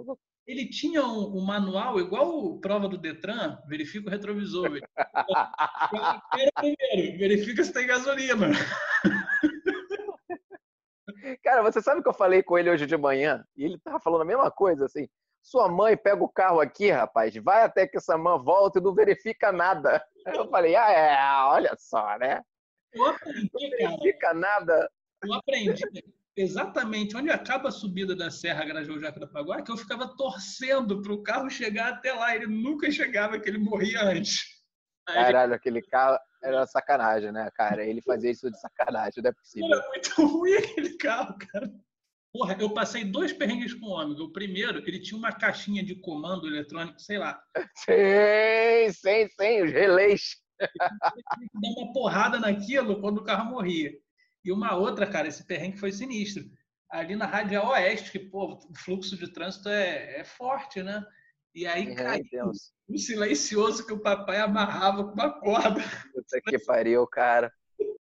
ele 0.47 0.69
tinha 0.69 1.03
um, 1.03 1.39
um 1.39 1.45
manual 1.45 1.99
igual 1.99 2.59
prova 2.59 2.89
do 2.89 2.99
Detran, 2.99 3.59
verifica 3.67 4.09
o 4.09 4.11
retrovisor. 4.11 4.71
velho. 4.71 4.87
Primeiro, 6.57 7.19
verifica 7.19 7.65
se 7.65 7.73
tem 7.73 7.87
gasolina. 7.87 8.49
Cara, 11.43 11.63
você 11.63 11.81
sabe 11.81 12.03
que 12.03 12.09
eu 12.09 12.15
falei 12.15 12.43
com 12.43 12.59
ele 12.59 12.71
hoje 12.71 12.87
de 12.87 12.97
manhã? 12.97 13.45
E 13.57 13.65
ele 13.65 13.79
tava 13.79 13.99
falando 14.01 14.23
a 14.23 14.27
mesma 14.27 14.51
coisa, 14.51 14.85
assim. 14.85 15.09
Sua 15.43 15.69
mãe 15.69 15.97
pega 15.97 16.23
o 16.23 16.29
carro 16.29 16.61
aqui, 16.61 16.91
rapaz, 16.91 17.35
vai 17.37 17.63
até 17.63 17.87
que 17.87 17.97
essa 17.99 18.17
mãe 18.17 18.39
volta 18.43 18.79
e 18.79 18.83
não 18.83 18.95
verifica 18.95 19.53
nada. 19.53 20.03
Eu 20.27 20.49
falei, 20.49 20.75
ah, 20.75 20.91
é, 20.91 21.17
olha 21.51 21.75
só, 21.79 22.19
né? 22.19 22.43
Eu 22.93 23.07
aprendi, 23.07 23.51
Não 23.53 23.71
cara, 23.71 23.91
verifica 23.91 24.35
nada. 24.35 24.91
eu 25.23 25.35
aprendi 25.35 25.83
exatamente 26.37 27.17
onde 27.17 27.31
acaba 27.31 27.69
a 27.69 27.73
subida 27.73 28.15
da 28.15 28.31
Serra 28.31 28.65
Grajaú 28.65 28.99
Jacarepaguá, 28.99 29.63
que 29.63 29.71
eu 29.71 29.77
ficava 29.77 30.09
torcendo 30.17 31.01
para 31.01 31.13
o 31.13 31.23
carro 31.23 31.49
chegar 31.49 31.93
até 31.93 32.13
lá. 32.13 32.35
Ele 32.35 32.47
nunca 32.47 32.91
chegava, 32.91 33.39
que 33.39 33.49
ele 33.49 33.59
morria 33.59 34.03
antes. 34.03 34.43
Aí 35.09 35.17
Caralho, 35.17 35.55
aquele 35.55 35.83
carro 35.83 36.19
era 36.43 36.67
sacanagem, 36.67 37.31
né, 37.31 37.51
cara? 37.55 37.85
Ele 37.85 38.03
fazia 38.03 38.31
isso 38.31 38.51
de 38.51 38.59
sacanagem, 38.59 39.23
não 39.23 39.31
é 39.31 39.33
possível. 39.33 39.69
Era 39.73 39.89
muito 39.89 40.09
ruim 40.27 40.55
aquele 40.55 40.97
carro, 40.97 41.37
cara. 41.39 41.71
Porra, 42.33 42.57
eu 42.59 42.75
passei 42.75 43.05
dois 43.05 43.33
perrengues 43.33 43.75
com 43.75 43.87
o 43.87 43.91
Ômega. 43.91 44.25
O 44.25 44.33
primeiro, 44.33 44.79
ele 44.79 45.01
tinha 45.01 45.17
uma 45.17 45.33
caixinha 45.33 45.85
de 45.85 45.95
comando 45.95 46.49
eletrônico, 46.49 46.99
sei 46.99 47.19
lá. 47.19 47.41
Sim, 47.77 48.93
sim, 48.93 49.29
sim, 49.29 49.63
os 49.63 49.71
relés. 49.71 50.23
tinha 50.59 51.49
que 51.49 51.61
dar 51.61 51.81
uma 51.81 51.93
porrada 51.93 52.41
naquilo 52.41 53.01
quando 53.01 53.19
o 53.19 53.25
carro 53.25 53.51
morria. 53.51 53.93
E 54.45 54.53
uma 54.53 54.75
outra, 54.77 55.07
cara, 55.07 55.29
esse 55.29 55.45
perrengue 55.45 55.79
foi 55.79 55.91
sinistro. 55.91 56.45
Ali 56.91 57.17
na 57.17 57.27
Radial 57.27 57.69
Oeste, 57.69 58.13
que, 58.13 58.19
pô, 58.19 58.55
o 58.55 58.75
fluxo 58.77 59.17
de 59.17 59.33
trânsito 59.33 59.69
é, 59.69 60.21
é 60.21 60.25
forte, 60.25 60.83
né? 60.83 61.05
E 61.55 61.67
aí 61.67 61.87
Meu 61.87 61.95
caiu 61.95 62.25
Deus. 62.31 62.73
um 62.89 62.99
silencioso 62.99 63.87
que 63.87 63.93
o 63.93 64.01
papai 64.01 64.41
amarrava 64.41 65.05
com 65.05 65.13
uma 65.13 65.31
corda. 65.41 65.81
Puta 66.13 66.41
que 66.45 66.59
pariu, 66.59 67.07
cara. 67.07 67.53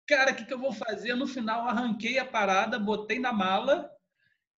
Cara, 0.06 0.32
o 0.32 0.34
que, 0.34 0.44
que 0.44 0.54
eu 0.54 0.58
vou 0.58 0.72
fazer? 0.72 1.14
No 1.14 1.26
final, 1.26 1.66
arranquei 1.66 2.18
a 2.18 2.24
parada, 2.24 2.78
botei 2.78 3.18
na 3.18 3.32
mala 3.32 3.90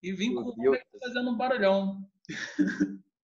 e 0.03 0.13
vim 0.13 0.33
com 0.33 0.41
o 0.41 0.99
fazendo 1.01 1.29
um 1.29 1.37
barulhão. 1.37 2.05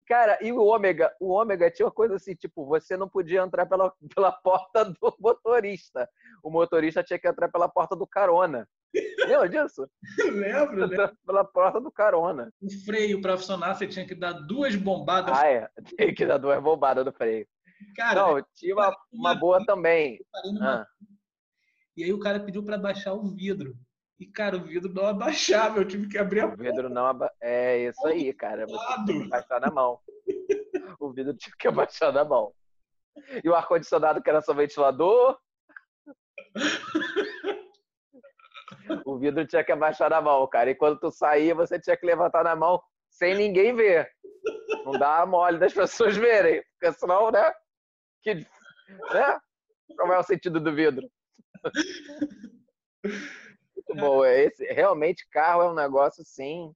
Cara, 0.09 0.39
e 0.41 0.51
o 0.51 0.65
ômega? 0.65 1.15
O 1.19 1.29
ômega 1.29 1.69
tinha 1.69 1.85
uma 1.85 1.91
coisa 1.91 2.15
assim, 2.15 2.33
tipo, 2.33 2.65
você 2.65 2.97
não 2.97 3.07
podia 3.07 3.43
entrar 3.43 3.67
pela, 3.67 3.93
pela 4.15 4.31
porta 4.31 4.83
do 4.83 5.15
motorista. 5.19 6.09
O 6.43 6.49
motorista 6.49 7.03
tinha 7.03 7.19
que 7.19 7.27
entrar 7.27 7.47
pela 7.47 7.69
porta 7.69 7.95
do 7.95 8.07
carona. 8.07 8.67
Lembra 9.19 9.47
disso? 9.47 9.87
Lembro, 10.33 10.87
né? 10.87 10.95
Entrar 10.95 11.13
pela 11.23 11.45
porta 11.45 11.79
do 11.79 11.91
carona. 11.91 12.51
O 12.59 12.71
freio 12.85 13.21
para 13.21 13.37
funcionar, 13.37 13.75
você 13.75 13.85
tinha 13.85 14.07
que 14.07 14.15
dar 14.15 14.33
duas 14.33 14.75
bombadas. 14.75 15.37
Ah, 15.37 15.47
é. 15.47 15.69
Tem 15.95 16.11
que 16.11 16.25
dar 16.25 16.39
duas 16.39 16.59
bombadas 16.59 17.05
no 17.05 17.13
freio. 17.13 17.47
Cara, 17.95 18.19
Não, 18.19 18.45
tinha 18.55 18.73
uma, 18.73 18.97
uma 19.13 19.35
boa 19.35 19.63
também. 19.63 20.19
Ah, 20.59 20.87
E 21.95 22.03
aí 22.03 22.11
o 22.11 22.19
cara 22.19 22.39
pediu 22.39 22.63
para 22.63 22.79
baixar 22.79 23.13
o 23.13 23.29
vidro. 23.35 23.75
E, 24.19 24.25
cara, 24.27 24.57
o 24.57 24.63
vidro 24.63 24.93
não 24.93 25.05
abaixava, 25.05 25.79
eu 25.79 25.87
tive 25.87 26.09
que 26.09 26.17
abrir 26.17 26.41
a 26.41 26.47
o 26.47 26.57
vidro 26.57 26.89
não 26.89 27.07
aba... 27.07 27.31
É 27.41 27.77
isso 27.85 28.05
aí, 28.05 28.33
cara. 28.33 28.65
Você 28.67 28.85
tinha 29.05 29.05
que 29.05 29.25
abaixar 29.27 29.61
na 29.61 29.71
mão. 29.71 29.99
O 30.99 31.13
vidro 31.13 31.33
tinha 31.33 31.55
que 31.57 31.67
abaixar 31.67 32.11
na 32.11 32.25
mão. 32.25 32.53
E 33.41 33.49
o 33.49 33.55
ar-condicionado, 33.55 34.21
que 34.21 34.29
era 34.29 34.41
só 34.41 34.53
ventilador. 34.53 35.39
O 39.05 39.17
vidro 39.17 39.47
tinha 39.47 39.63
que 39.63 39.71
abaixar 39.71 40.09
na 40.09 40.21
mão, 40.21 40.45
cara. 40.47 40.69
E 40.69 40.75
quando 40.75 40.99
tu 40.99 41.09
saía, 41.11 41.55
você 41.55 41.79
tinha 41.79 41.95
que 41.95 42.05
levantar 42.05 42.43
na 42.43 42.57
mão 42.57 42.81
sem 43.09 43.35
ninguém 43.35 43.73
ver. 43.73 44.11
Não 44.83 44.93
dá 44.99 45.25
mole 45.25 45.59
das 45.59 45.73
pessoas 45.73 46.17
verem. 46.17 46.61
Porque 46.77 46.97
senão, 46.99 47.31
né? 47.31 47.53
Que, 48.21 48.35
né? 48.35 49.39
Qual 49.95 50.13
é 50.13 50.19
o 50.19 50.23
sentido 50.23 50.59
do 50.59 50.75
vidro? 50.75 51.09
Muito 53.89 53.95
bom. 53.95 54.23
é 54.23 54.45
Esse, 54.45 54.63
realmente, 54.65 55.27
carro 55.29 55.63
é 55.63 55.71
um 55.71 55.75
negócio, 55.75 56.23
sim. 56.25 56.73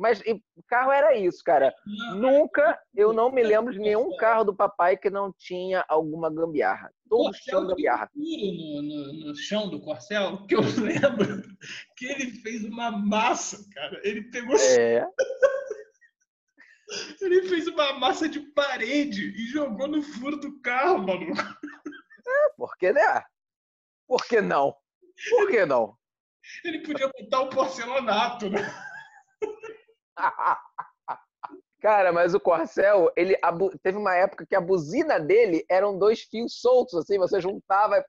Mas 0.00 0.22
e, 0.22 0.42
carro 0.66 0.90
era 0.90 1.14
isso, 1.14 1.44
cara. 1.44 1.74
Nunca, 2.16 2.80
eu 2.94 3.12
não 3.12 3.30
me 3.30 3.42
lembro 3.42 3.70
de 3.70 3.78
nenhum 3.78 4.16
carro 4.16 4.44
do 4.44 4.56
papai 4.56 4.96
que 4.96 5.10
não 5.10 5.30
tinha 5.30 5.84
alguma 5.86 6.32
gambiarra. 6.32 6.90
Todos 7.06 7.36
tinham 7.40 7.66
gambiarra. 7.66 8.10
No, 8.14 8.82
no, 8.82 9.12
no 9.26 9.34
chão 9.34 9.68
do 9.68 9.78
Corcel, 9.78 10.46
que 10.46 10.54
eu 10.54 10.60
lembro 10.80 11.42
que 11.98 12.06
ele 12.06 12.30
fez 12.30 12.64
uma 12.64 12.90
massa, 12.90 13.62
cara. 13.74 14.00
Ele 14.02 14.22
pegou, 14.30 14.56
É, 14.56 15.06
ele 17.20 17.42
fez 17.42 17.66
uma 17.66 17.92
massa 17.92 18.26
de 18.26 18.40
parede 18.40 19.34
e 19.36 19.48
jogou 19.48 19.86
no 19.86 20.02
furo 20.02 20.40
do 20.40 20.58
carro, 20.62 21.06
maluco. 21.06 21.34
por 22.56 22.74
que 22.78 22.90
né? 22.90 23.22
Por 24.06 24.24
que 24.24 24.40
não? 24.40 24.74
Por 25.28 25.50
que 25.50 25.66
não? 25.66 25.99
Ele 26.64 26.80
podia 26.80 27.08
botar 27.08 27.40
o 27.40 27.48
porcelanato, 27.48 28.50
né? 28.50 28.60
Cara, 31.80 32.12
mas 32.12 32.34
o 32.34 32.40
Corcel, 32.40 33.10
ele 33.16 33.34
a 33.42 33.50
teve 33.82 33.96
uma 33.96 34.14
época 34.14 34.44
que 34.46 34.54
a 34.54 34.60
buzina 34.60 35.18
dele 35.18 35.64
eram 35.68 35.98
dois 35.98 36.20
fios 36.22 36.60
soltos, 36.60 36.94
assim, 36.94 37.18
você 37.18 37.40
juntava. 37.40 37.98
e. 37.98 38.04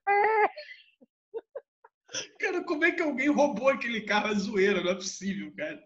Cara, 2.37 2.63
como 2.65 2.83
é 2.83 2.91
que 2.91 3.01
alguém 3.01 3.29
roubou 3.29 3.69
aquele 3.69 4.01
carro? 4.01 4.27
É 4.27 4.35
zoeira, 4.35 4.83
não 4.83 4.91
é 4.91 4.95
possível, 4.95 5.53
cara. 5.55 5.81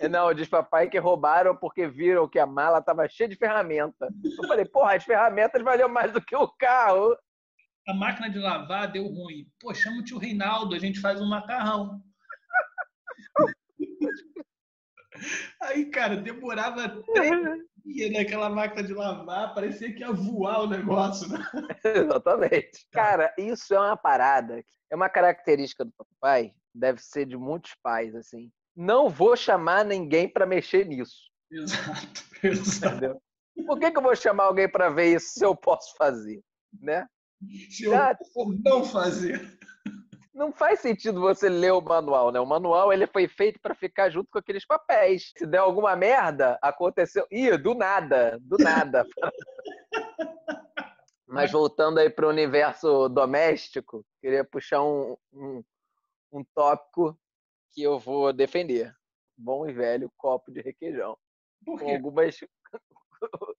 E 0.00 0.08
Não, 0.08 0.32
diz 0.32 0.48
papai 0.48 0.88
que 0.88 0.98
roubaram 0.98 1.54
porque 1.54 1.86
viram 1.86 2.28
que 2.28 2.38
a 2.38 2.46
mala 2.46 2.82
tava 2.82 3.06
cheia 3.08 3.28
de 3.28 3.36
ferramenta. 3.36 4.08
Eu 4.24 4.48
falei, 4.48 4.64
porra, 4.64 4.96
as 4.96 5.04
ferramentas 5.04 5.62
valiam 5.62 5.88
mais 5.88 6.10
do 6.12 6.20
que 6.20 6.34
o 6.34 6.48
carro. 6.48 7.16
A 7.86 7.94
máquina 7.94 8.28
de 8.28 8.38
lavar 8.38 8.90
deu 8.90 9.06
ruim. 9.06 9.46
Pô, 9.60 9.72
chama 9.72 10.00
o 10.00 10.04
tio 10.04 10.18
Reinaldo, 10.18 10.74
a 10.74 10.78
gente 10.78 11.00
faz 11.00 11.20
um 11.20 11.28
macarrão. 11.28 12.02
Aí, 15.62 15.86
cara, 15.86 16.16
demorava 16.16 17.02
três 17.14 17.64
dias 17.84 18.12
naquela 18.12 18.50
máquina 18.50 18.82
de 18.82 18.92
lavar, 18.92 19.54
parecia 19.54 19.92
que 19.94 20.00
ia 20.00 20.12
voar 20.12 20.62
o 20.62 20.66
negócio, 20.66 21.28
né? 21.28 21.38
Exatamente. 21.84 22.86
Cara, 22.92 23.32
isso 23.38 23.72
é 23.74 23.78
uma 23.78 23.96
parada. 23.96 24.62
É 24.90 24.96
uma 24.96 25.08
característica 25.08 25.84
do 25.84 25.92
papai, 25.92 26.52
deve 26.74 27.00
ser 27.00 27.26
de 27.26 27.36
muitos 27.36 27.74
pais, 27.82 28.14
assim. 28.14 28.50
Não 28.74 29.08
vou 29.08 29.36
chamar 29.36 29.84
ninguém 29.84 30.28
para 30.28 30.44
mexer 30.44 30.86
nisso, 30.86 31.30
Exato, 31.50 32.24
exato. 32.42 32.96
entendeu? 32.96 33.22
Por 33.66 33.78
que, 33.78 33.90
que 33.90 33.98
eu 33.98 34.02
vou 34.02 34.14
chamar 34.14 34.44
alguém 34.44 34.70
para 34.70 34.90
ver 34.90 35.14
isso 35.16 35.30
se 35.30 35.44
eu 35.44 35.56
posso 35.56 35.96
fazer, 35.96 36.42
né? 36.78 37.06
Se 37.70 37.84
eu 37.84 37.94
Ah, 37.94 38.16
for 38.32 38.54
não 38.64 38.84
fazer. 38.84 39.58
Não 40.34 40.52
faz 40.52 40.80
sentido 40.80 41.20
você 41.20 41.48
ler 41.48 41.72
o 41.72 41.80
manual, 41.80 42.30
né? 42.30 42.38
O 42.38 42.44
manual 42.46 42.92
ele 42.92 43.06
foi 43.06 43.26
feito 43.26 43.58
para 43.58 43.74
ficar 43.74 44.10
junto 44.10 44.28
com 44.30 44.38
aqueles 44.38 44.66
papéis. 44.66 45.32
Se 45.36 45.46
der 45.46 45.58
alguma 45.58 45.96
merda, 45.96 46.58
aconteceu. 46.60 47.26
Ih, 47.30 47.56
do 47.56 47.74
nada, 47.74 48.38
do 48.42 48.58
nada. 48.58 49.06
Mas 51.26 51.50
voltando 51.50 51.98
aí 51.98 52.10
para 52.10 52.26
o 52.26 52.30
universo 52.30 53.08
doméstico, 53.08 54.04
queria 54.20 54.44
puxar 54.44 54.82
um, 54.82 55.16
um, 55.32 55.64
um 56.32 56.44
tópico 56.54 57.18
que 57.72 57.82
eu 57.82 57.98
vou 57.98 58.32
defender. 58.32 58.94
Bom 59.36 59.66
e 59.68 59.72
velho 59.72 60.10
copo 60.16 60.52
de 60.52 60.60
requeijão. 60.60 61.16
Por 61.64 61.78
Com 61.78 61.86
quê? 61.86 61.94
algumas. 61.94 62.36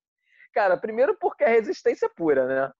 Cara, 0.52 0.76
primeiro 0.76 1.16
porque 1.18 1.44
é 1.44 1.48
resistência 1.48 2.08
pura, 2.08 2.46
né? 2.46 2.72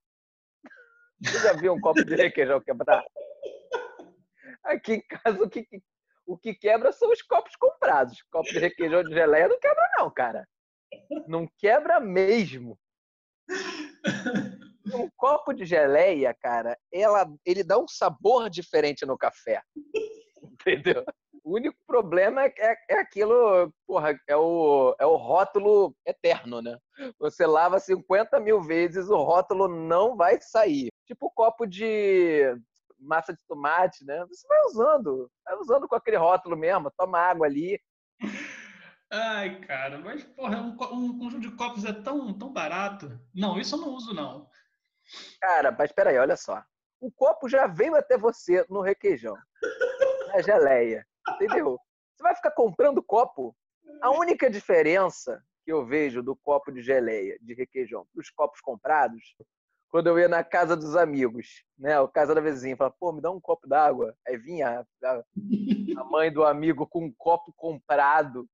Você 1.22 1.38
já 1.40 1.52
viu 1.52 1.74
um 1.74 1.80
copo 1.80 2.04
de 2.04 2.14
requeijão 2.14 2.60
quebrar? 2.60 3.04
Aqui 4.64 4.94
em 4.94 5.02
casa, 5.02 5.42
o 5.42 5.48
que, 5.48 5.66
O 6.26 6.36
que 6.36 6.54
quebra 6.54 6.92
são 6.92 7.10
os 7.10 7.22
copos 7.22 7.56
comprados. 7.56 8.22
Copo 8.30 8.48
de 8.48 8.58
requeijão 8.58 9.02
de 9.02 9.12
geleia 9.12 9.48
não 9.48 9.58
quebra, 9.58 9.90
não, 9.98 10.10
cara. 10.10 10.48
Não 11.26 11.48
quebra 11.58 12.00
mesmo. 12.00 12.78
Um 14.94 15.08
copo 15.16 15.52
de 15.52 15.66
geleia, 15.66 16.34
cara, 16.34 16.78
ela, 16.92 17.26
ele 17.44 17.62
dá 17.62 17.78
um 17.78 17.88
sabor 17.88 18.48
diferente 18.48 19.04
no 19.04 19.18
café. 19.18 19.62
Entendeu? 20.42 21.04
O 21.44 21.56
único 21.56 21.76
problema 21.86 22.44
é, 22.44 22.52
é, 22.58 22.76
é 22.90 23.00
aquilo, 23.00 23.72
porra, 23.86 24.18
é 24.26 24.36
o, 24.36 24.94
é 24.98 25.06
o 25.06 25.16
rótulo 25.16 25.94
eterno, 26.06 26.60
né? 26.60 26.76
Você 27.18 27.46
lava 27.46 27.78
50 27.78 28.38
mil 28.40 28.60
vezes, 28.60 29.08
o 29.08 29.16
rótulo 29.16 29.68
não 29.68 30.16
vai 30.16 30.38
sair. 30.40 30.88
Tipo 31.08 31.30
copo 31.30 31.66
de 31.66 32.54
massa 32.98 33.32
de 33.32 33.42
tomate, 33.46 34.04
né? 34.04 34.26
Você 34.26 34.46
vai 34.46 34.60
usando, 34.66 35.30
vai 35.42 35.56
usando 35.56 35.88
com 35.88 35.94
aquele 35.94 36.18
rótulo 36.18 36.54
mesmo, 36.54 36.90
toma 36.90 37.18
água 37.18 37.46
ali. 37.46 37.80
Ai, 39.10 39.58
cara, 39.60 39.96
mas 39.98 40.22
porra, 40.22 40.60
um, 40.60 40.72
um 40.72 41.18
conjunto 41.18 41.40
de 41.40 41.50
copos 41.56 41.86
é 41.86 41.94
tão, 41.94 42.38
tão 42.38 42.52
barato. 42.52 43.18
Não, 43.34 43.58
isso 43.58 43.74
eu 43.74 43.80
não 43.80 43.88
uso, 43.94 44.12
não. 44.12 44.50
Cara, 45.40 45.72
mas 45.72 45.90
peraí, 45.92 46.18
olha 46.18 46.36
só. 46.36 46.62
O 47.00 47.10
copo 47.10 47.48
já 47.48 47.66
veio 47.66 47.94
até 47.94 48.18
você 48.18 48.66
no 48.68 48.82
requeijão, 48.82 49.34
na 50.26 50.42
geleia, 50.42 51.06
entendeu? 51.30 51.80
Você 52.14 52.22
vai 52.22 52.34
ficar 52.34 52.50
comprando 52.50 53.02
copo? 53.02 53.56
A 54.02 54.10
única 54.10 54.50
diferença 54.50 55.42
que 55.64 55.72
eu 55.72 55.86
vejo 55.86 56.22
do 56.22 56.36
copo 56.36 56.70
de 56.70 56.82
geleia, 56.82 57.38
de 57.40 57.54
requeijão, 57.54 58.06
para 58.12 58.20
os 58.20 58.28
copos 58.28 58.60
comprados, 58.60 59.34
quando 59.90 60.08
eu 60.08 60.18
ia 60.18 60.28
na 60.28 60.44
casa 60.44 60.76
dos 60.76 60.94
amigos, 60.94 61.64
né? 61.78 61.98
O 62.00 62.08
casa 62.08 62.34
da 62.34 62.40
vizinha, 62.40 62.76
falava, 62.76 62.94
pô, 62.98 63.12
me 63.12 63.20
dá 63.20 63.30
um 63.30 63.40
copo 63.40 63.66
d'água. 63.66 64.14
Aí 64.26 64.36
vinha 64.36 64.86
a, 65.02 65.10
a, 65.98 66.04
mãe 66.04 66.30
do 66.30 66.44
amigo 66.44 66.86
com 66.86 67.04
um 67.04 67.12
copo 67.12 67.52
comprado, 67.56 68.48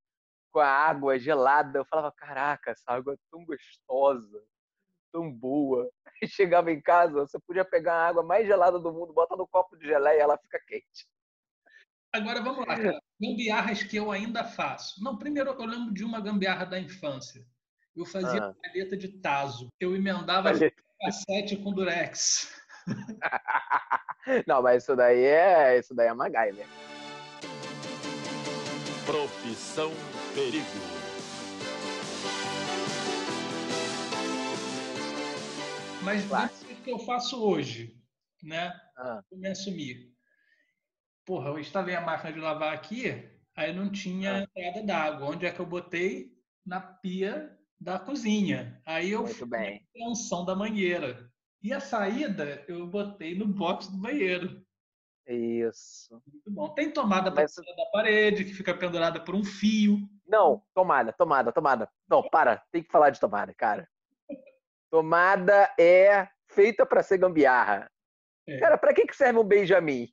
com 0.52 0.60
a 0.60 0.68
água 0.68 1.18
gelada. 1.18 1.78
Eu 1.78 1.84
falava, 1.84 2.12
caraca, 2.12 2.70
essa 2.70 2.84
água 2.86 3.14
é 3.14 3.18
tão 3.30 3.44
gostosa, 3.44 4.42
tão 5.12 5.30
boa. 5.30 5.90
Aí 6.22 6.28
chegava 6.28 6.70
em 6.70 6.80
casa, 6.80 7.26
você 7.26 7.38
podia 7.40 7.64
pegar 7.64 7.94
a 7.94 8.08
água 8.08 8.22
mais 8.22 8.46
gelada 8.46 8.78
do 8.78 8.92
mundo, 8.92 9.12
bota 9.12 9.36
no 9.36 9.46
copo 9.46 9.76
de 9.76 9.86
geleia 9.86 10.18
e 10.18 10.20
ela 10.20 10.38
fica 10.38 10.60
quente. 10.66 11.06
Agora 12.12 12.40
vamos 12.40 12.60
lá, 12.60 12.76
cara. 12.76 13.00
gambiarras 13.20 13.82
que 13.82 13.96
eu 13.96 14.12
ainda 14.12 14.44
faço. 14.44 15.02
Não, 15.02 15.18
primeiro 15.18 15.50
eu 15.50 15.66
lembro 15.66 15.92
de 15.92 16.04
uma 16.04 16.20
gambiarra 16.20 16.64
da 16.64 16.78
infância. 16.78 17.44
Eu 17.96 18.04
fazia 18.04 18.44
ah. 18.44 18.54
palheta 18.54 18.96
de 18.96 19.08
taso. 19.20 19.68
Eu 19.80 19.96
emendava 19.96 20.52
palheta. 20.52 20.84
Cassete 21.00 21.56
com 21.56 21.72
durex. 21.72 22.52
Não, 24.46 24.62
mas 24.62 24.82
isso 24.82 24.96
daí 24.96 25.22
é 25.24 25.78
isso 25.78 25.94
daí 25.94 26.08
é 26.08 26.14
MacGyver. 26.14 26.66
Profissão 29.06 29.92
Perigo. 30.34 30.64
Mas 36.02 36.24
o 36.62 36.82
que 36.82 36.90
eu 36.90 36.98
faço 36.98 37.42
hoje, 37.42 37.98
né? 38.42 38.78
Ah. 38.96 39.22
Eu 39.30 39.38
me 39.38 39.48
assumir. 39.48 40.12
Porra, 41.24 41.48
eu 41.48 41.58
instalei 41.58 41.94
a 41.94 42.00
máquina 42.02 42.32
de 42.32 42.40
lavar 42.40 42.74
aqui, 42.74 43.26
aí 43.56 43.72
não 43.72 43.90
tinha 43.90 44.36
ah. 44.36 44.60
entrada 44.60 44.86
d'água. 44.86 45.30
Onde 45.30 45.46
é 45.46 45.50
que 45.50 45.60
eu 45.60 45.66
botei? 45.66 46.34
Na 46.64 46.80
pia 46.80 47.54
da 47.84 47.98
cozinha. 47.98 48.80
Aí 48.86 49.10
eu 49.10 49.22
Muito 49.22 49.46
bem. 49.46 49.86
a 50.02 50.08
unção 50.08 50.42
da 50.44 50.54
banheira. 50.54 51.30
E 51.62 51.72
a 51.72 51.80
saída 51.80 52.64
eu 52.66 52.86
botei 52.86 53.36
no 53.36 53.46
box 53.46 53.88
do 53.88 53.98
banheiro. 53.98 54.64
Isso. 55.26 56.20
Muito 56.26 56.50
bom. 56.50 56.68
Tem 56.70 56.90
tomada 56.90 57.30
Mas... 57.30 57.54
da 57.54 57.86
parede, 57.92 58.44
que 58.44 58.54
fica 58.54 58.74
pendurada 58.74 59.20
por 59.20 59.34
um 59.34 59.44
fio. 59.44 59.98
Não, 60.26 60.62
tomada, 60.74 61.12
tomada, 61.12 61.52
tomada. 61.52 61.90
Não, 62.08 62.22
para, 62.22 62.62
tem 62.72 62.82
que 62.82 62.90
falar 62.90 63.10
de 63.10 63.20
tomada, 63.20 63.52
cara. 63.54 63.86
Tomada 64.90 65.70
é 65.78 66.26
feita 66.48 66.86
para 66.86 67.02
ser 67.02 67.18
gambiarra. 67.18 67.90
É. 68.46 68.58
Cara, 68.58 68.78
para 68.78 68.94
que, 68.94 69.06
que 69.06 69.16
serve 69.16 69.38
um 69.38 69.44
Benjamin? 69.44 70.08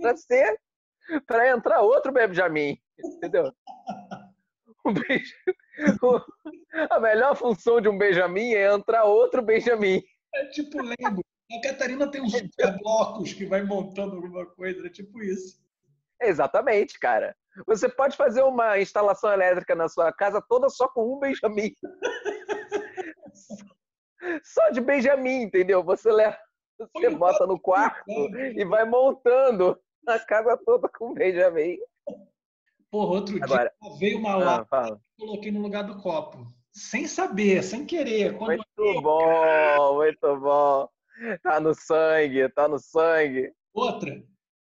para 0.00 0.16
ser. 0.16 0.60
para 1.26 1.48
entrar 1.48 1.80
outro 1.82 2.12
Benjamin. 2.12 2.78
Entendeu? 2.98 3.52
Um 4.86 4.92
Benjamin, 4.92 5.56
a 6.90 7.00
melhor 7.00 7.36
função 7.36 7.80
de 7.80 7.88
um 7.88 7.98
Benjamin 7.98 8.54
é 8.54 8.72
entrar 8.72 9.04
outro 9.04 9.42
Benjamin. 9.42 10.02
É 10.34 10.46
tipo 10.46 10.80
Lego. 10.80 11.22
A 11.52 11.60
Catarina 11.60 12.10
tem 12.10 12.22
uns 12.22 12.32
blocos 12.80 13.32
que 13.32 13.44
vai 13.44 13.62
montando 13.62 14.16
alguma 14.16 14.46
coisa, 14.46 14.86
é 14.86 14.90
tipo 14.90 15.22
isso. 15.22 15.62
Exatamente, 16.20 16.98
cara. 16.98 17.36
Você 17.66 17.88
pode 17.88 18.16
fazer 18.16 18.42
uma 18.42 18.78
instalação 18.78 19.32
elétrica 19.32 19.74
na 19.74 19.88
sua 19.88 20.12
casa 20.12 20.42
toda 20.48 20.68
só 20.68 20.88
com 20.88 21.14
um 21.14 21.18
Benjamin. 21.18 21.74
só 24.42 24.70
de 24.70 24.80
Benjamin, 24.80 25.42
entendeu? 25.42 25.82
Você 25.84 26.10
leva, 26.10 26.36
você 26.78 27.10
bota 27.10 27.46
no 27.46 27.60
quarto 27.60 28.02
e 28.08 28.64
vai 28.64 28.84
montando 28.84 29.78
a 30.06 30.18
casa 30.18 30.58
toda 30.64 30.88
com 30.88 31.14
Benjamin. 31.14 31.78
Porra, 32.94 33.14
outro 33.14 33.42
Agora, 33.42 33.72
dia 33.82 33.98
veio 33.98 34.18
uma 34.18 34.60
ah, 34.60 34.64
coloquei 35.18 35.50
no 35.50 35.60
lugar 35.60 35.82
do 35.82 36.00
copo. 36.00 36.46
Sem 36.72 37.08
saber, 37.08 37.60
sem 37.64 37.84
querer. 37.84 38.38
Quando 38.38 38.50
muito 38.50 38.64
eu... 38.78 39.02
bom, 39.02 39.94
muito 39.96 40.36
bom. 40.38 40.88
Tá 41.42 41.58
no 41.58 41.74
sangue, 41.74 42.48
tá 42.50 42.68
no 42.68 42.78
sangue. 42.78 43.52
Outra, 43.72 44.24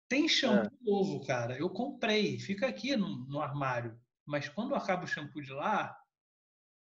tem 0.08 0.28
shampoo 0.28 0.70
ah. 0.72 0.78
novo, 0.80 1.26
cara. 1.26 1.58
Eu 1.58 1.68
comprei, 1.68 2.38
fica 2.38 2.68
aqui 2.68 2.96
no, 2.96 3.26
no 3.26 3.40
armário. 3.40 3.98
Mas 4.24 4.48
quando 4.48 4.76
acaba 4.76 5.02
o 5.02 5.08
shampoo 5.08 5.42
de 5.42 5.52
lá, 5.52 5.98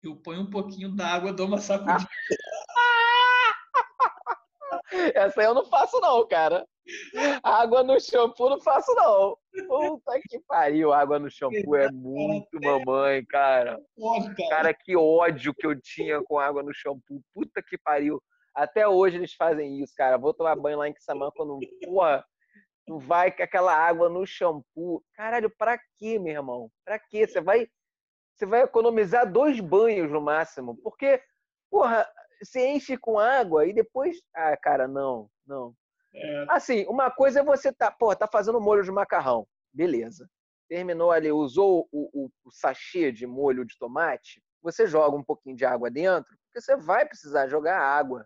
eu 0.03 0.17
ponho 0.17 0.41
um 0.41 0.49
pouquinho 0.49 0.93
d'água, 0.93 1.31
dou 1.31 1.47
uma 1.47 1.61
sacudida. 1.61 2.09
Essa 5.15 5.39
aí 5.39 5.47
eu 5.47 5.53
não 5.53 5.65
faço, 5.65 5.97
não, 6.01 6.27
cara. 6.27 6.67
Água 7.43 7.83
no 7.83 7.99
shampoo 7.99 8.49
não 8.49 8.59
faço, 8.59 8.93
não. 8.95 9.37
Puta 9.67 10.19
que 10.27 10.39
pariu, 10.39 10.91
água 10.91 11.19
no 11.19 11.29
shampoo 11.29 11.75
é 11.75 11.91
muito 11.91 12.59
mamãe, 12.61 13.23
cara. 13.25 13.79
Cara, 14.49 14.73
que 14.73 14.95
ódio 14.95 15.53
que 15.53 15.65
eu 15.65 15.79
tinha 15.79 16.21
com 16.23 16.39
água 16.39 16.63
no 16.63 16.73
shampoo. 16.73 17.21
Puta 17.33 17.61
que 17.61 17.77
pariu. 17.77 18.21
Até 18.53 18.87
hoje 18.87 19.17
eles 19.17 19.33
fazem 19.33 19.81
isso, 19.81 19.93
cara. 19.95 20.17
Vou 20.17 20.33
tomar 20.33 20.55
banho 20.55 20.77
lá 20.77 20.87
em 20.87 20.93
Kissamã 20.93 21.29
quando, 21.35 21.59
porra, 21.83 22.25
tu 22.85 22.99
vai 22.99 23.31
com 23.31 23.43
aquela 23.43 23.73
água 23.73 24.09
no 24.09 24.25
shampoo. 24.25 25.03
Caralho, 25.13 25.49
pra 25.49 25.79
quê, 25.97 26.19
meu 26.19 26.33
irmão? 26.33 26.71
Pra 26.83 26.99
quê? 26.99 27.27
Você 27.27 27.39
vai, 27.39 27.67
você 28.35 28.45
vai 28.45 28.61
economizar 28.61 29.31
dois 29.31 29.59
banhos 29.59 30.11
no 30.11 30.19
máximo. 30.19 30.75
Porque, 30.83 31.21
porra, 31.69 32.05
você 32.41 32.67
enche 32.67 32.97
com 32.97 33.19
água 33.19 33.65
e 33.65 33.73
depois. 33.73 34.17
Ah, 34.35 34.57
cara, 34.57 34.87
não, 34.87 35.29
não. 35.45 35.73
É. 36.13 36.45
Assim, 36.49 36.85
uma 36.87 37.09
coisa 37.09 37.39
é 37.39 37.43
você 37.43 37.71
tá, 37.71 37.91
pô, 37.91 38.15
tá 38.15 38.27
fazendo 38.27 38.59
molho 38.59 38.83
de 38.83 38.91
macarrão. 38.91 39.47
Beleza. 39.73 40.29
Terminou 40.67 41.11
ali, 41.11 41.31
usou 41.31 41.87
o, 41.91 42.09
o, 42.13 42.29
o 42.45 42.51
sachê 42.51 43.11
de 43.11 43.25
molho 43.25 43.65
de 43.65 43.77
tomate, 43.77 44.41
você 44.61 44.87
joga 44.87 45.17
um 45.17 45.23
pouquinho 45.23 45.55
de 45.55 45.65
água 45.65 45.89
dentro, 45.89 46.35
porque 46.45 46.61
você 46.61 46.75
vai 46.75 47.05
precisar 47.05 47.47
jogar 47.47 47.79
água. 47.79 48.25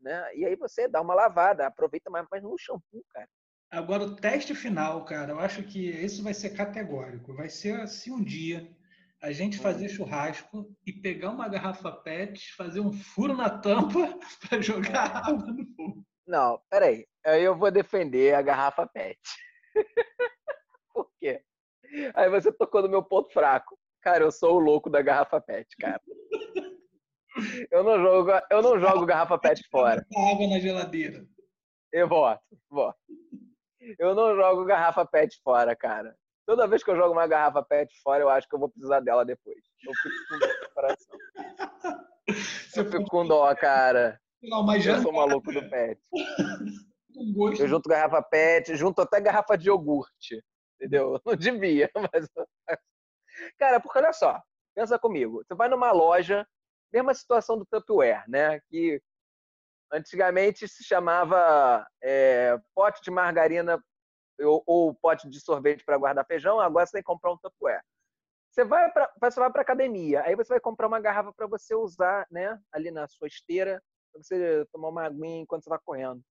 Né? 0.00 0.36
E 0.36 0.44
aí 0.44 0.56
você 0.56 0.88
dá 0.88 1.00
uma 1.00 1.14
lavada, 1.14 1.66
aproveita 1.66 2.10
mais, 2.10 2.26
mas 2.30 2.42
no 2.42 2.56
shampoo, 2.58 3.04
cara. 3.10 3.28
Agora, 3.70 4.04
o 4.04 4.14
teste 4.16 4.54
final, 4.54 5.04
cara, 5.04 5.32
eu 5.32 5.40
acho 5.40 5.62
que 5.62 5.90
isso 5.90 6.22
vai 6.22 6.32
ser 6.32 6.50
categórico. 6.50 7.34
Vai 7.34 7.48
ser 7.48 7.86
se 7.88 8.10
um 8.10 8.22
dia 8.22 8.70
a 9.20 9.32
gente 9.32 9.58
fazer 9.58 9.86
hum. 9.86 9.88
churrasco 9.88 10.76
e 10.86 10.92
pegar 10.92 11.30
uma 11.30 11.48
garrafa 11.48 11.90
PET, 11.90 12.54
fazer 12.54 12.80
um 12.80 12.92
furo 12.92 13.36
na 13.36 13.50
tampa 13.50 14.18
para 14.48 14.60
jogar 14.60 15.24
é. 15.24 15.30
água 15.30 15.52
no 15.52 15.66
fogo. 15.74 16.06
Não, 16.26 16.60
peraí. 16.68 17.06
Aí 17.24 17.42
eu 17.42 17.56
vou 17.56 17.70
defender 17.70 18.34
a 18.34 18.42
garrafa 18.42 18.86
PET. 18.86 19.18
Por 20.92 21.08
quê? 21.20 21.42
Aí 22.14 22.28
você 22.28 22.52
tocou 22.52 22.82
no 22.82 22.88
meu 22.88 23.02
ponto 23.02 23.32
fraco. 23.32 23.78
Cara, 24.00 24.24
eu 24.24 24.32
sou 24.32 24.56
o 24.56 24.60
louco 24.60 24.90
da 24.90 25.02
garrafa 25.02 25.40
PET, 25.40 25.68
cara. 25.78 26.00
Eu 27.70 27.84
não 27.84 28.00
jogo, 28.00 28.30
eu 28.50 28.62
não 28.62 28.80
jogo 28.80 29.06
garrafa 29.06 29.38
PET 29.38 29.62
fora. 29.70 30.04
Água 30.32 30.46
na 30.48 30.58
geladeira. 30.58 31.24
Eu 31.92 32.08
voto, 32.08 32.42
voto. 32.70 32.98
Eu 33.98 34.14
não 34.14 34.34
jogo 34.34 34.64
garrafa 34.64 35.04
PET 35.06 35.40
fora, 35.42 35.76
cara. 35.76 36.16
Toda 36.46 36.66
vez 36.66 36.82
que 36.82 36.90
eu 36.90 36.96
jogo 36.96 37.12
uma 37.12 37.26
garrafa 37.26 37.62
PET 37.62 37.92
fora, 38.02 38.22
eu 38.22 38.28
acho 38.28 38.48
que 38.48 38.54
eu 38.54 38.58
vou 38.58 38.68
precisar 38.68 39.00
dela 39.00 39.24
depois. 39.24 39.58
Eu 39.84 39.92
fico 39.94 40.28
com 40.28 40.38
dó 40.38 40.46
no 40.46 40.74
coração. 40.74 41.18
Eu 42.76 42.84
fico 42.90 43.04
com 43.04 43.26
dó, 43.26 43.54
cara. 43.54 44.20
Não, 44.42 44.62
mas 44.62 44.84
já 44.84 44.96
eu 44.96 45.02
sou 45.02 45.12
maluco 45.12 45.52
do 45.52 45.68
PET. 45.68 46.00
Eu 47.58 47.66
junto 47.66 47.88
garrafa 47.88 48.22
PET, 48.22 48.76
junto 48.76 49.00
até 49.00 49.18
garrafa 49.18 49.56
de 49.56 49.68
iogurte. 49.68 50.44
Entendeu? 50.74 51.18
Não 51.24 51.34
devia, 51.34 51.90
mas. 52.12 52.28
Cara, 53.58 53.80
porque 53.80 53.98
olha 53.98 54.12
só, 54.12 54.38
pensa 54.74 54.98
comigo. 54.98 55.42
Você 55.42 55.54
vai 55.54 55.66
numa 55.66 55.92
loja, 55.92 56.46
mesma 56.92 57.14
situação 57.14 57.58
do 57.58 57.64
Tupperware, 57.64 58.24
né? 58.28 58.60
Que 58.68 59.00
antigamente 59.90 60.68
se 60.68 60.84
chamava 60.84 61.86
é, 62.02 62.58
pote 62.74 63.00
de 63.02 63.10
margarina 63.10 63.82
ou, 64.40 64.62
ou 64.66 64.94
pote 64.94 65.28
de 65.28 65.40
sorvete 65.40 65.84
para 65.84 65.96
guardar 65.96 66.26
feijão, 66.26 66.60
agora 66.60 66.84
você 66.84 66.92
tem 66.92 67.02
que 67.02 67.06
comprar 67.06 67.32
um 67.32 67.38
Tupperware. 67.38 67.82
Você 68.50 68.64
vai 68.64 68.90
para 68.90 69.10
você 69.20 69.40
vai 69.40 69.50
para 69.50 69.62
academia, 69.62 70.22
aí 70.22 70.34
você 70.34 70.48
vai 70.48 70.60
comprar 70.60 70.86
uma 70.86 71.00
garrafa 71.00 71.32
para 71.32 71.46
você 71.46 71.74
usar, 71.74 72.26
né, 72.30 72.58
ali 72.72 72.90
na 72.90 73.06
sua 73.06 73.28
esteira, 73.28 73.82
para 74.16 74.22
você 74.22 74.66
tomar 74.72 74.88
uma 74.88 75.04
aguinha 75.04 75.40
enquanto 75.40 75.64
você 75.64 75.70
está 75.70 75.78
correndo. 75.78 76.22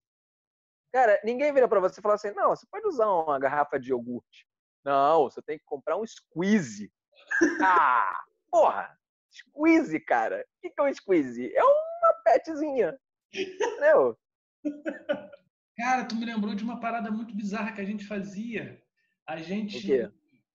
Cara, 0.92 1.20
ninguém 1.24 1.52
vira 1.52 1.68
para 1.68 1.80
você 1.80 2.00
e 2.00 2.02
fala 2.02 2.14
assim: 2.14 2.30
"Não, 2.32 2.50
você 2.50 2.66
pode 2.70 2.86
usar 2.86 3.08
uma 3.08 3.38
garrafa 3.38 3.78
de 3.78 3.90
iogurte". 3.90 4.46
Não, 4.84 5.24
você 5.24 5.42
tem 5.42 5.58
que 5.58 5.64
comprar 5.64 5.96
um 5.96 6.06
squeeze. 6.06 6.92
Ah, 7.60 8.24
porra! 8.50 8.96
Squeeze, 9.30 9.98
cara. 10.00 10.46
O 10.56 10.60
que, 10.60 10.72
é 10.78 10.82
um 10.82 10.94
squeeze? 10.94 11.54
É 11.54 11.62
uma 11.62 12.14
petzinha. 12.24 12.98
Entendeu? 13.34 14.16
Cara, 15.76 16.04
tu 16.04 16.14
me 16.16 16.24
lembrou 16.24 16.54
de 16.54 16.64
uma 16.64 16.80
parada 16.80 17.10
muito 17.10 17.34
bizarra 17.34 17.72
que 17.72 17.80
a 17.80 17.84
gente 17.84 18.06
fazia. 18.06 18.82
A 19.26 19.36
gente 19.38 20.10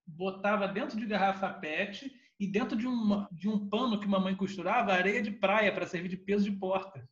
botava 0.08 0.68
dentro 0.68 0.98
de 0.98 1.06
garrafa 1.06 1.54
PET 1.54 2.12
e 2.40 2.48
dentro 2.48 2.76
de, 2.76 2.88
uma, 2.88 3.30
de 3.32 3.48
um 3.48 3.70
pano 3.70 4.00
que 4.00 4.08
mamãe 4.08 4.36
costurava 4.36 4.94
areia 4.94 5.22
de 5.22 5.30
praia 5.30 5.72
para 5.72 5.86
servir 5.86 6.10
de 6.10 6.18
peso 6.18 6.50
de 6.50 6.58
porta. 6.58 7.08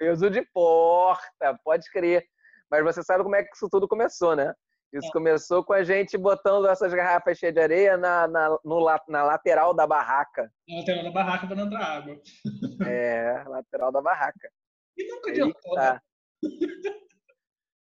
Peso 0.00 0.30
de 0.30 0.40
porta, 0.50 1.58
pode 1.62 1.90
crer. 1.90 2.24
Mas 2.70 2.82
você 2.82 3.02
sabe 3.02 3.22
como 3.22 3.36
é 3.36 3.44
que 3.44 3.54
isso 3.54 3.68
tudo 3.70 3.86
começou, 3.86 4.34
né? 4.34 4.54
Isso 4.94 5.08
É. 5.08 5.12
começou 5.12 5.62
com 5.62 5.74
a 5.74 5.84
gente 5.84 6.16
botando 6.16 6.66
essas 6.66 6.92
garrafas 6.94 7.36
cheias 7.38 7.54
de 7.54 7.60
areia 7.60 7.96
na, 7.98 8.26
na, 8.26 8.58
no 8.64 8.80
na 9.08 9.22
lateral 9.22 9.74
da 9.74 9.86
barraca. 9.86 10.50
Na 10.66 10.78
lateral 10.78 11.04
da 11.04 11.10
barraca 11.10 11.46
para 11.46 11.54
não 11.56 11.66
entrar 11.66 11.84
água. 11.84 12.18
É, 12.90 13.44
lateral 13.46 13.92
da 13.92 14.00
barraca. 14.00 14.50
E 14.96 15.06
nunca 15.06 15.28
Aí 15.28 15.32
adiantou, 15.34 15.76
né? 15.76 15.82
tá. 15.82 16.02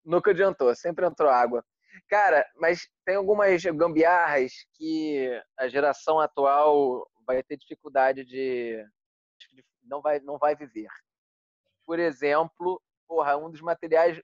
Nunca 0.05 0.31
adiantou, 0.31 0.75
sempre 0.75 1.05
entrou 1.05 1.29
água. 1.31 1.62
Cara, 2.09 2.42
mas 2.57 2.88
tem 3.05 3.16
algumas 3.16 3.62
gambiarras 3.62 4.53
que 4.75 5.29
a 5.59 5.68
geração 5.68 6.18
atual 6.18 7.07
vai 7.27 7.42
ter 7.42 7.59
dificuldade 7.59 8.25
de. 8.25 8.83
de- 9.53 9.64
não 9.85 10.01
vai, 10.01 10.18
não 10.21 10.38
vai 10.38 10.57
viver. 10.57 10.88
Por 11.88 11.98
exemplo, 11.98 12.83
porra, 13.09 13.38
um 13.38 13.51
dos 13.51 13.62
materiais 13.62 14.20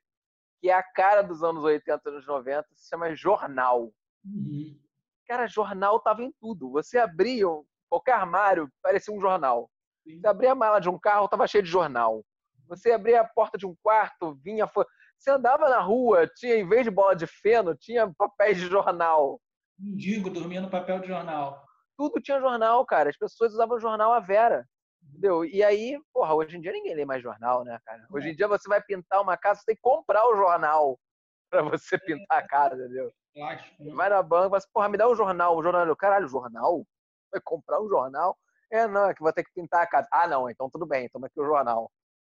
que 0.60 0.68
é 0.68 0.74
a 0.74 0.82
cara 0.82 1.22
dos 1.22 1.42
anos 1.42 1.64
80 1.64 2.10
anos 2.10 2.26
90 2.26 2.68
se 2.74 2.90
chama 2.90 3.14
jornal. 3.16 3.90
Uhum. 4.22 4.78
Cara, 5.26 5.46
jornal 5.46 5.98
tava 5.98 6.22
em 6.22 6.30
tudo. 6.38 6.70
Você 6.72 6.98
abria 6.98 7.46
qualquer 7.88 8.12
armário, 8.12 8.68
parecia 8.82 9.14
um 9.14 9.18
jornal. 9.20 9.70
Sim. 10.06 10.20
Você 10.20 10.26
abria 10.26 10.52
a 10.52 10.54
mala 10.54 10.78
de 10.78 10.90
um 10.90 10.98
carro, 10.98 11.26
tava 11.26 11.46
cheio 11.46 11.64
de 11.64 11.70
jornal. 11.70 12.22
Você 12.68 12.92
abria 12.92 13.22
a 13.22 13.26
porta 13.26 13.56
de 13.56 13.64
um 13.66 13.74
quarto, 13.82 14.34
vinha. 14.44 14.66
fo- 14.66 14.84
Você 15.18 15.30
andava 15.30 15.66
na 15.70 15.80
rua, 15.80 16.26
tinha, 16.36 16.56
em 16.56 16.68
vez 16.68 16.84
de 16.84 16.90
bola 16.90 17.16
de 17.16 17.26
feno, 17.26 17.74
tinha 17.74 18.12
papéis 18.12 18.58
de 18.58 18.66
jornal. 18.66 19.40
Mendigo 19.78 20.28
dormia 20.28 20.60
no 20.60 20.68
papel 20.68 20.98
de 20.98 21.08
jornal. 21.08 21.64
Tudo 21.96 22.20
tinha 22.20 22.38
jornal, 22.40 22.84
cara. 22.84 23.08
As 23.08 23.16
pessoas 23.16 23.54
usavam 23.54 23.80
jornal 23.80 24.12
à 24.12 24.20
vera. 24.20 24.68
Entendeu? 25.08 25.44
E 25.44 25.62
aí, 25.62 25.98
porra, 26.12 26.34
hoje 26.34 26.56
em 26.56 26.60
dia 26.60 26.72
ninguém 26.72 26.94
lê 26.94 27.04
mais 27.04 27.22
jornal, 27.22 27.64
né, 27.64 27.78
cara? 27.84 28.06
Hoje 28.10 28.30
em 28.30 28.34
dia 28.36 28.48
você 28.48 28.68
vai 28.68 28.82
pintar 28.82 29.20
uma 29.22 29.36
casa, 29.36 29.60
você 29.60 29.66
tem 29.66 29.76
que 29.76 29.82
comprar 29.82 30.26
o 30.26 30.36
jornal 30.36 30.98
pra 31.50 31.62
você 31.62 31.98
pintar 31.98 32.38
a 32.38 32.46
casa, 32.46 32.74
entendeu? 32.76 33.12
Né? 33.36 33.92
Vai 33.94 34.08
na 34.08 34.22
banca 34.22 34.46
e 34.46 34.48
fala 34.50 34.58
assim, 34.58 34.68
porra, 34.72 34.88
me 34.88 34.96
dá 34.98 35.08
um 35.08 35.14
jornal. 35.14 35.56
O 35.56 35.62
jornal, 35.62 35.86
eu, 35.86 35.96
caralho, 35.96 36.28
jornal? 36.28 36.84
Vai 37.32 37.40
comprar 37.44 37.80
um 37.80 37.88
jornal? 37.88 38.36
É, 38.72 38.86
não, 38.86 39.08
é 39.10 39.14
que 39.14 39.22
vou 39.22 39.32
ter 39.32 39.44
que 39.44 39.52
pintar 39.54 39.82
a 39.82 39.86
casa. 39.86 40.08
Ah, 40.12 40.26
não, 40.26 40.48
então 40.50 40.68
tudo 40.70 40.86
bem, 40.86 41.08
toma 41.08 41.26
aqui 41.26 41.40
o 41.40 41.44
jornal. 41.46 41.90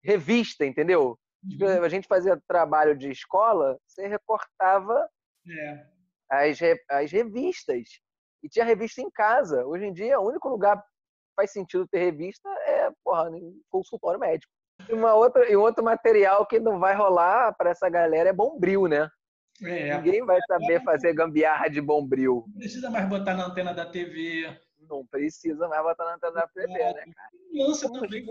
Revista, 0.03 0.65
entendeu? 0.65 1.17
Tipo, 1.49 1.65
Uhum. 1.65 1.83
A 1.83 1.89
gente 1.89 2.07
fazia 2.07 2.41
trabalho 2.47 2.97
de 2.97 3.09
escola, 3.11 3.77
você 3.87 4.07
recortava 4.07 5.07
É. 5.47 5.85
as, 6.49 6.59
re- 6.59 6.83
as 6.89 7.11
revistas. 7.11 7.83
E 8.43 8.49
tinha 8.49 8.65
revista 8.65 9.01
em 9.01 9.09
casa. 9.11 9.65
Hoje 9.65 9.85
em 9.85 9.93
dia, 9.93 10.19
o 10.19 10.27
único 10.27 10.49
lugar 10.49 10.83
faz 11.37 11.51
sentido 11.51 11.87
ter 11.87 11.99
revista 11.99 12.49
é, 12.65 12.89
porra, 13.03 13.29
em 13.37 13.61
consultório 13.69 14.19
médico. 14.19 14.51
E, 14.89 14.93
uma 14.93 15.13
outra, 15.13 15.49
e 15.49 15.55
outro 15.55 15.83
material 15.83 16.45
que 16.45 16.59
não 16.59 16.79
vai 16.79 16.95
rolar 16.95 17.53
para 17.53 17.69
essa 17.69 17.87
galera 17.87 18.29
é 18.29 18.33
bombril, 18.33 18.87
né? 18.87 19.09
É. 19.63 19.97
Ninguém 19.97 20.25
vai 20.25 20.39
saber 20.47 20.83
fazer 20.83 21.13
gambiarra 21.13 21.67
de 21.67 21.81
bombril. 21.81 22.45
Não 22.47 22.59
precisa 22.59 22.89
mais 22.89 23.07
botar 23.07 23.35
na 23.35 23.47
antena 23.47 23.73
da 23.73 23.85
TV. 23.85 24.55
Não 24.87 25.05
precisa 25.05 25.67
mais 25.67 25.83
botar 25.83 26.05
na 26.05 26.15
antena 26.15 26.33
da 26.33 26.47
TV, 26.47 26.67
né, 26.67 26.93
cara? 26.93 27.29
Lança 27.53 27.91
também 27.91 28.25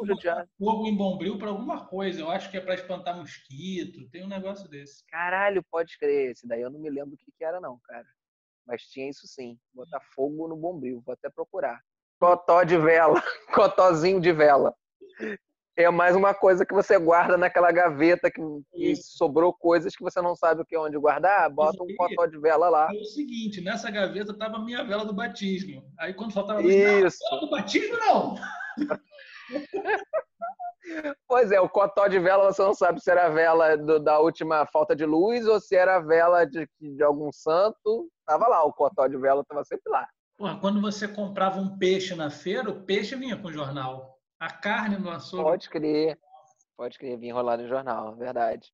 fogo 0.59 0.87
em 0.87 0.97
bombril 0.97 1.37
para 1.39 1.49
alguma 1.49 1.87
coisa. 1.87 2.21
Eu 2.21 2.31
acho 2.31 2.51
que 2.51 2.57
é 2.57 2.61
para 2.61 2.75
espantar 2.75 3.17
mosquito. 3.17 4.09
Tem 4.11 4.25
um 4.25 4.29
negócio 4.29 4.69
desse. 4.69 5.05
Caralho, 5.07 5.65
pode 5.71 5.99
crer. 5.99 6.31
Esse 6.31 6.47
daí 6.47 6.63
eu 6.63 6.71
não 6.71 6.79
me 6.79 6.89
lembro 6.89 7.15
o 7.15 7.19
que, 7.19 7.33
que 7.37 7.45
era, 7.45 7.61
não, 7.61 7.79
cara. 7.85 8.07
Mas 8.65 8.83
tinha 8.83 9.11
isso 9.11 9.27
sim. 9.27 9.59
Botar 9.75 10.01
fogo 10.15 10.47
no 10.47 10.57
bombril. 10.57 11.03
Vou 11.05 11.13
até 11.13 11.29
procurar. 11.29 11.83
Cotó 12.21 12.63
de 12.63 12.77
vela. 12.79 13.23
Cotózinho 13.55 14.21
de 14.21 14.33
vela. 14.33 14.75
É 15.79 15.91
mais 15.91 16.17
uma 16.17 16.33
coisa 16.33 16.65
que 16.65 16.73
você 16.73 16.99
guarda 16.99 17.37
naquela 17.37 17.71
gaveta 17.71 18.31
que, 18.31 18.41
que 18.73 18.93
Isso. 18.93 19.17
sobrou 19.19 19.53
coisas 19.53 19.95
que 19.95 20.03
você 20.03 20.23
não 20.23 20.35
sabe 20.35 20.63
o 20.63 20.65
que 20.65 20.77
onde 20.77 20.97
guardar. 20.99 21.51
Bota 21.51 21.83
um 21.83 21.95
cotó 21.97 22.25
de 22.27 22.39
vela 22.39 22.71
lá. 22.71 22.89
É 22.91 22.97
o 22.99 23.05
seguinte, 23.05 23.61
nessa 23.61 23.91
gaveta 23.91 24.33
tava 24.37 24.57
a 24.57 24.65
minha 24.65 24.83
vela 24.85 25.05
do 25.05 25.13
batismo. 25.13 25.83
Aí 25.99 26.15
quando 26.15 26.33
faltava 26.33 26.61
luz, 26.61 26.75
não, 26.75 27.07
Isso. 27.07 27.19
vela 27.29 27.41
do 27.43 27.51
batismo 27.51 27.97
não. 27.99 28.35
Pois 31.27 31.51
é, 31.51 31.61
o 31.61 31.69
cotó 31.69 32.07
de 32.07 32.19
vela 32.21 32.53
você 32.53 32.63
não 32.63 32.73
sabe 32.73 33.01
se 33.01 33.11
era 33.11 33.27
a 33.27 33.29
vela 33.29 33.77
do- 33.77 33.99
da 33.99 34.21
última 34.21 34.65
falta 34.67 34.95
de 34.95 35.05
luz 35.05 35.45
ou 35.49 35.59
se 35.59 35.75
era 35.75 35.97
a 35.97 36.01
vela 36.01 36.45
de, 36.47 36.69
de 36.81 37.03
algum 37.03 37.33
santo. 37.33 38.09
Tava 38.25 38.47
lá, 38.47 38.63
o 38.65 38.73
cotó 38.73 39.09
de 39.09 39.17
vela 39.17 39.45
tava 39.45 39.65
sempre 39.65 39.91
lá. 39.91 40.07
Porra, 40.37 40.61
quando 40.61 40.81
você 40.81 41.09
comprava 41.09 41.59
um 41.59 41.79
peixe 41.79 42.15
na 42.15 42.31
feira, 42.31 42.71
o 42.71 42.83
peixe 42.83 43.17
vinha 43.17 43.37
com 43.41 43.51
jornal. 43.51 44.21
A 44.39 44.53
carne 44.53 44.99
no 44.99 45.11
açougue. 45.11 45.43
Pode 45.43 45.71
crer. 45.71 46.21
Pode 46.77 46.99
crer, 46.99 47.17
vir 47.17 47.29
enrolado 47.29 47.63
em 47.63 47.69
jornal, 47.69 48.15
verdade. 48.17 48.71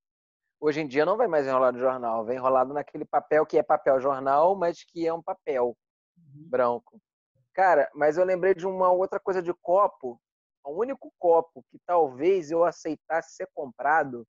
Hoje 0.58 0.80
em 0.80 0.88
dia 0.88 1.06
não 1.06 1.16
vem 1.16 1.28
mais 1.28 1.46
enrolado 1.46 1.76
em 1.76 1.80
jornal, 1.80 2.24
vem 2.24 2.36
enrolado 2.36 2.74
naquele 2.74 3.04
papel 3.04 3.46
que 3.46 3.58
é 3.58 3.62
papel 3.62 4.00
jornal, 4.00 4.56
mas 4.56 4.82
que 4.82 5.06
é 5.06 5.12
um 5.12 5.22
papel 5.22 5.76
branco. 6.16 7.00
Cara, 7.52 7.88
mas 7.94 8.16
eu 8.16 8.24
lembrei 8.24 8.54
de 8.54 8.66
uma 8.66 8.90
outra 8.90 9.20
coisa 9.20 9.40
de 9.40 9.52
copo. 9.54 10.20
O 10.64 10.80
único 10.80 11.12
copo 11.18 11.64
que 11.70 11.78
talvez 11.86 12.50
eu 12.50 12.64
aceitasse 12.64 13.36
ser 13.36 13.48
comprado 13.54 14.26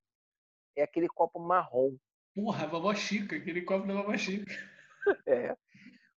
é 0.75 0.83
aquele 0.83 1.07
copo 1.07 1.39
marrom. 1.39 1.95
Porra, 2.35 2.67
vovó 2.67 2.93
Chica, 2.93 3.35
aquele 3.35 3.61
copo 3.61 3.87
da 3.87 3.93
vovó 3.93 4.15
Chica. 4.17 4.51
É. 5.25 5.55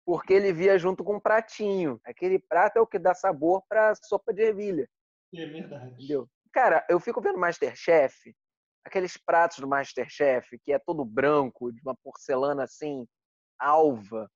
Porque 0.05 0.33
ele 0.33 0.51
via 0.51 0.77
junto 0.77 1.03
com 1.03 1.15
um 1.15 1.19
pratinho. 1.19 1.99
Aquele 2.03 2.39
prato 2.39 2.77
é 2.77 2.81
o 2.81 2.87
que 2.87 2.99
dá 2.99 3.13
sabor 3.13 3.63
para 3.69 3.95
sopa 3.95 4.33
de 4.33 4.41
ervilha. 4.41 4.89
É 5.33 5.45
verdade. 5.45 5.93
Entendeu? 5.93 6.27
Cara, 6.51 6.85
eu 6.89 6.99
fico 6.99 7.21
vendo 7.21 7.39
Masterchef, 7.39 8.35
aqueles 8.85 9.17
pratos 9.17 9.59
do 9.59 9.67
Masterchef, 9.67 10.59
que 10.59 10.71
é 10.71 10.77
todo 10.77 11.05
branco, 11.05 11.71
de 11.71 11.81
uma 11.81 11.95
porcelana 11.95 12.63
assim, 12.63 13.07
alva, 13.57 14.29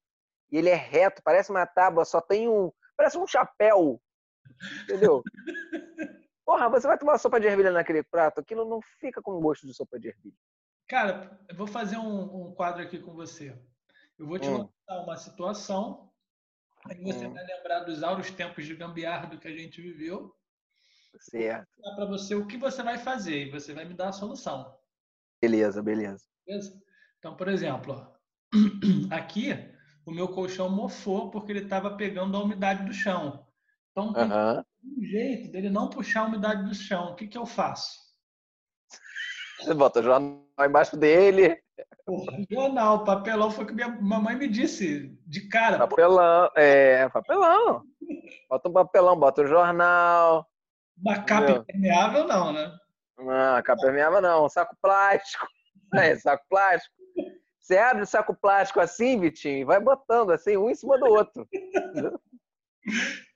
e 0.52 0.58
ele 0.58 0.70
é 0.70 0.76
reto, 0.76 1.22
parece 1.24 1.50
uma 1.52 1.66
tábua, 1.66 2.06
só 2.06 2.22
tem 2.22 2.48
um. 2.48 2.72
Parece 2.96 3.18
um 3.18 3.28
chapéu. 3.28 4.02
Entendeu? 4.84 5.22
Porra, 6.46 6.70
você 6.70 6.88
vai 6.88 6.98
tomar 6.98 7.18
sopa 7.18 7.40
de 7.40 7.48
ervilha 7.48 7.72
naquele 7.72 8.02
prato, 8.02 8.40
aquilo 8.40 8.64
não 8.64 8.80
fica 8.82 9.22
com 9.22 9.40
gosto 9.42 9.68
de 9.68 9.74
sopa 9.74 10.00
de 10.00 10.08
ervilha. 10.08 10.38
Cara, 10.88 11.38
eu 11.50 11.56
vou 11.56 11.68
fazer 11.68 11.98
um, 11.98 12.48
um 12.48 12.56
quadro 12.56 12.82
aqui 12.82 12.98
com 12.98 13.14
você. 13.14 13.54
Eu 14.18 14.28
vou 14.28 14.40
te 14.40 14.50
Hum. 14.50 14.58
lançar 14.58 15.04
uma 15.04 15.16
situação. 15.18 16.12
Aí 16.86 17.04
você 17.04 17.28
Hum. 17.28 17.34
vai 17.34 17.46
lembrar 17.46 17.82
dos 17.82 18.02
auros 18.02 18.32
tempos 18.32 18.66
de 18.66 18.76
gambiarra 18.76 19.28
do 19.28 19.40
que 19.40 19.48
a 19.48 19.56
gente 19.56 19.82
viveu. 19.82 20.36
Certo. 21.20 21.68
Vou 21.78 21.96
para 21.96 22.06
você 22.06 22.36
o 22.36 22.48
que 22.48 22.58
você 22.58 22.82
vai 22.82 22.98
fazer 22.98 23.48
e 23.48 23.52
você 23.52 23.74
vai 23.74 23.86
me 23.86 23.94
dar 23.94 24.10
a 24.10 24.14
solução. 24.14 24.78
Beleza, 25.42 25.82
beleza. 25.84 26.24
Beleza? 26.46 26.82
Então, 27.20 27.36
por 27.36 27.48
exemplo, 27.48 27.94
ó, 27.94 28.18
aqui 29.12 29.52
o 30.06 30.12
meu 30.12 30.30
colchão 30.30 30.70
mofou 30.70 31.30
porque 31.30 31.52
ele 31.52 31.64
estava 31.64 31.96
pegando 31.96 32.38
a 32.38 32.44
umidade 32.44 32.86
do 32.86 32.94
chão. 32.94 33.46
Então, 33.92 34.14
tem 34.14 34.24
Aham. 34.24 34.66
um 34.84 35.04
jeito 35.04 35.52
dele 35.52 35.70
não 35.70 35.90
puxar 35.90 36.22
a 36.22 36.26
umidade 36.26 36.64
do 36.68 36.74
chão. 36.74 37.12
O 37.12 37.16
que, 37.16 37.28
que 37.28 37.38
eu 37.38 37.46
faço? 37.46 38.00
Você 39.60 39.74
bota 39.74 40.00
o 40.00 40.04
jornal 40.04 40.48
embaixo 40.60 40.96
dele, 40.96 41.62
Porra, 42.06 42.38
jornal, 42.50 43.04
papelão, 43.04 43.52
foi 43.52 43.66
o 43.66 43.68
que 43.68 43.74
minha 43.74 43.90
mamãe 44.02 44.36
me 44.36 44.48
disse 44.48 45.10
de 45.26 45.48
cara. 45.50 45.78
papelão. 45.78 46.50
É, 46.56 47.10
papelão. 47.10 47.84
Bota 48.50 48.70
um 48.70 48.74
papelão, 48.74 49.20
bota 49.20 49.42
um 49.42 49.48
jornal. 49.48 50.48
Uma 50.98 51.22
capa 51.24 51.52
impermeável, 51.52 52.26
não, 52.26 52.54
né? 52.54 52.78
Não, 53.18 53.62
capa 53.62 53.82
permeável 53.82 54.22
não, 54.22 54.50
saco 54.50 54.76
plástico. 54.82 55.46
É, 55.96 56.18
saco 56.18 56.44
plástico. 56.50 56.94
Você 57.62 57.78
abre 57.78 58.04
o 58.04 58.06
saco 58.06 58.36
plástico 58.36 58.82
assim, 58.82 59.18
Vitinho, 59.18 59.60
e 59.60 59.64
vai 59.64 59.80
botando 59.80 60.32
assim, 60.32 60.58
um 60.58 60.70
em 60.70 60.76
cima 60.76 61.00
do 61.00 61.06
outro. 61.06 61.48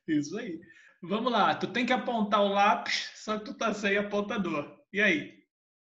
Isso 0.06 0.38
aí. 0.38 0.60
Vamos 1.02 1.32
lá, 1.32 1.54
tu 1.54 1.66
tem 1.66 1.86
que 1.86 1.92
apontar 1.94 2.42
o 2.42 2.48
lápis, 2.48 3.10
só 3.14 3.38
que 3.38 3.46
tu 3.46 3.54
tá 3.54 3.72
sem 3.72 3.96
apontador. 3.96 4.70
E 4.92 5.00
aí? 5.00 5.32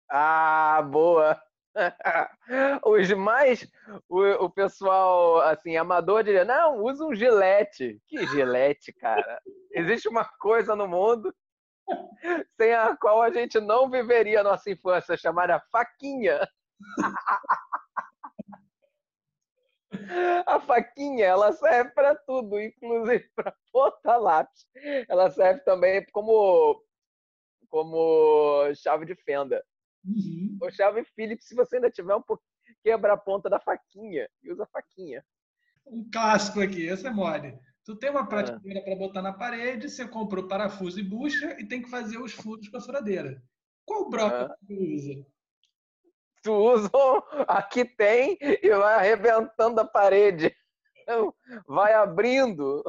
Ah, 0.10 0.82
boa. 0.90 1.38
Os 2.86 3.12
mais. 3.14 3.68
O, 4.08 4.22
o 4.46 4.50
pessoal, 4.50 5.42
assim, 5.42 5.76
amador 5.78 6.24
diria: 6.24 6.46
não, 6.46 6.84
usa 6.84 7.06
um 7.06 7.16
gilete. 7.16 8.02
Que 8.08 8.26
gilete, 8.28 8.94
cara? 8.94 9.42
Existe 9.72 10.08
uma 10.08 10.26
coisa 10.26 10.76
no 10.76 10.88
mundo 10.88 11.34
sem 12.58 12.74
a 12.74 12.96
qual 12.98 13.22
a 13.22 13.32
gente 13.32 13.60
não 13.60 13.90
viveria 13.90 14.42
a 14.42 14.44
nossa 14.44 14.70
infância, 14.70 15.18
chamada 15.18 15.60
faquinha. 15.72 16.48
A 20.46 20.60
faquinha, 20.60 21.26
ela 21.26 21.54
serve 21.54 21.92
para 21.92 22.16
tudo, 22.16 22.60
inclusive 22.60 23.30
para 23.36 23.56
ponta 23.72 24.18
lápis. 24.18 24.66
Ela 25.08 25.30
serve 25.32 25.62
também 25.62 26.06
como 26.12 26.84
como 27.70 28.74
chave 28.76 29.06
de 29.06 29.16
fenda. 29.16 29.64
Uhum. 30.06 30.58
Ou 30.62 30.72
chave 30.72 31.04
Phillips, 31.16 31.48
se 31.48 31.56
você 31.56 31.78
ainda 31.78 31.90
tiver 31.90 32.16
um 32.16 32.22
pouquinho, 32.22 32.50
quebra 32.84 33.14
a 33.14 33.18
ponta 33.18 33.50
da 33.50 33.60
faquinha 33.60 34.30
e 34.42 34.52
usa 34.52 34.64
a 34.64 34.68
faquinha. 34.68 35.24
Um 35.86 36.10
clássico 36.12 36.60
aqui, 36.62 36.86
esse 36.86 37.06
é 37.08 37.10
mole. 37.10 37.58
Tu 37.86 37.96
tem 37.98 38.10
Ah. 38.10 38.14
uma 38.14 38.28
prateleira 38.28 38.82
para 38.82 38.96
botar 38.96 39.22
na 39.22 39.34
parede, 39.34 39.90
você 39.90 40.08
comprou 40.08 40.48
parafuso 40.48 41.00
e 41.00 41.04
bucha 41.04 41.58
e 41.60 41.66
tem 41.68 41.82
que 41.82 41.90
fazer 41.90 42.18
os 42.18 42.34
furos 42.34 42.68
com 42.70 42.78
a 42.78 42.82
furadeira. 42.82 43.42
Qual 43.86 44.10
broca 44.10 44.46
Ah. 44.46 44.58
tu 44.68 44.74
usa? 44.74 45.26
Tu 46.42 46.52
usa 46.54 46.90
o- 46.94 47.24
aqui 47.48 47.86
tem 47.86 48.38
e 48.42 48.70
vai 48.70 48.96
arrebentando 48.96 49.80
a 49.80 49.86
parede. 49.86 50.54
Vai 51.68 51.94
abrindo, 51.94 52.82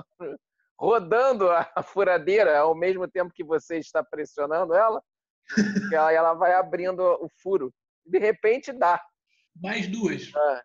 rodando 0.78 1.48
a 1.50 1.82
furadeira 1.82 2.58
ao 2.58 2.74
mesmo 2.74 3.08
tempo 3.08 3.32
que 3.34 3.42
você 3.44 3.78
está 3.78 4.02
pressionando 4.04 4.74
ela. 4.74 5.02
Que 5.88 5.96
aí 5.96 6.16
ela 6.16 6.34
vai 6.34 6.52
abrindo 6.54 7.00
o 7.00 7.28
furo. 7.28 7.72
De 8.06 8.18
repente 8.18 8.72
dá. 8.72 9.00
Mais 9.56 9.86
duas. 9.86 10.30
Ah. 10.34 10.62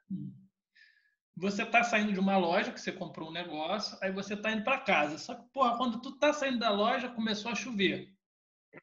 Você 1.37 1.65
tá 1.65 1.83
saindo 1.83 2.11
de 2.11 2.19
uma 2.19 2.37
loja 2.37 2.71
que 2.71 2.81
você 2.81 2.91
comprou 2.91 3.29
um 3.29 3.33
negócio, 3.33 3.97
aí 4.01 4.11
você 4.11 4.35
tá 4.35 4.51
indo 4.51 4.63
para 4.63 4.81
casa. 4.81 5.17
Só 5.17 5.35
que, 5.35 5.47
porra, 5.53 5.77
quando 5.77 6.01
tu 6.01 6.17
tá 6.17 6.33
saindo 6.33 6.59
da 6.59 6.69
loja, 6.69 7.07
começou 7.09 7.51
a 7.51 7.55
chover. 7.55 8.09
O 8.73 8.77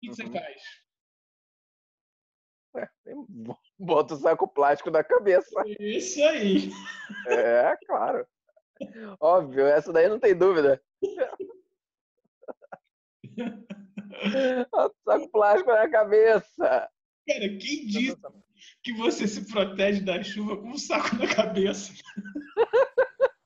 que, 0.00 0.08
que 0.08 0.14
você 0.16 0.24
Uhum. 0.24 0.32
faz? 0.32 0.62
Bota 3.78 4.14
o 4.14 4.16
saco 4.16 4.48
plástico 4.48 4.90
na 4.90 5.04
cabeça. 5.04 5.62
Isso 5.78 6.20
aí. 6.24 6.70
É, 7.28 7.76
claro. 7.86 8.26
Óbvio, 9.20 9.64
essa 9.66 9.92
daí 9.92 10.08
não 10.08 10.18
tem 10.18 10.34
dúvida. 10.36 10.82
O 14.72 14.94
saco 15.04 15.28
plástico 15.30 15.70
na 15.70 15.88
cabeça. 15.88 16.88
Cara, 17.26 17.48
quem 17.58 17.86
disse 17.86 18.16
que 18.82 18.92
você 18.92 19.26
se 19.26 19.50
protege 19.50 20.00
da 20.02 20.22
chuva 20.22 20.56
com 20.56 20.70
um 20.70 20.78
saco 20.78 21.16
na 21.16 21.26
cabeça? 21.26 21.92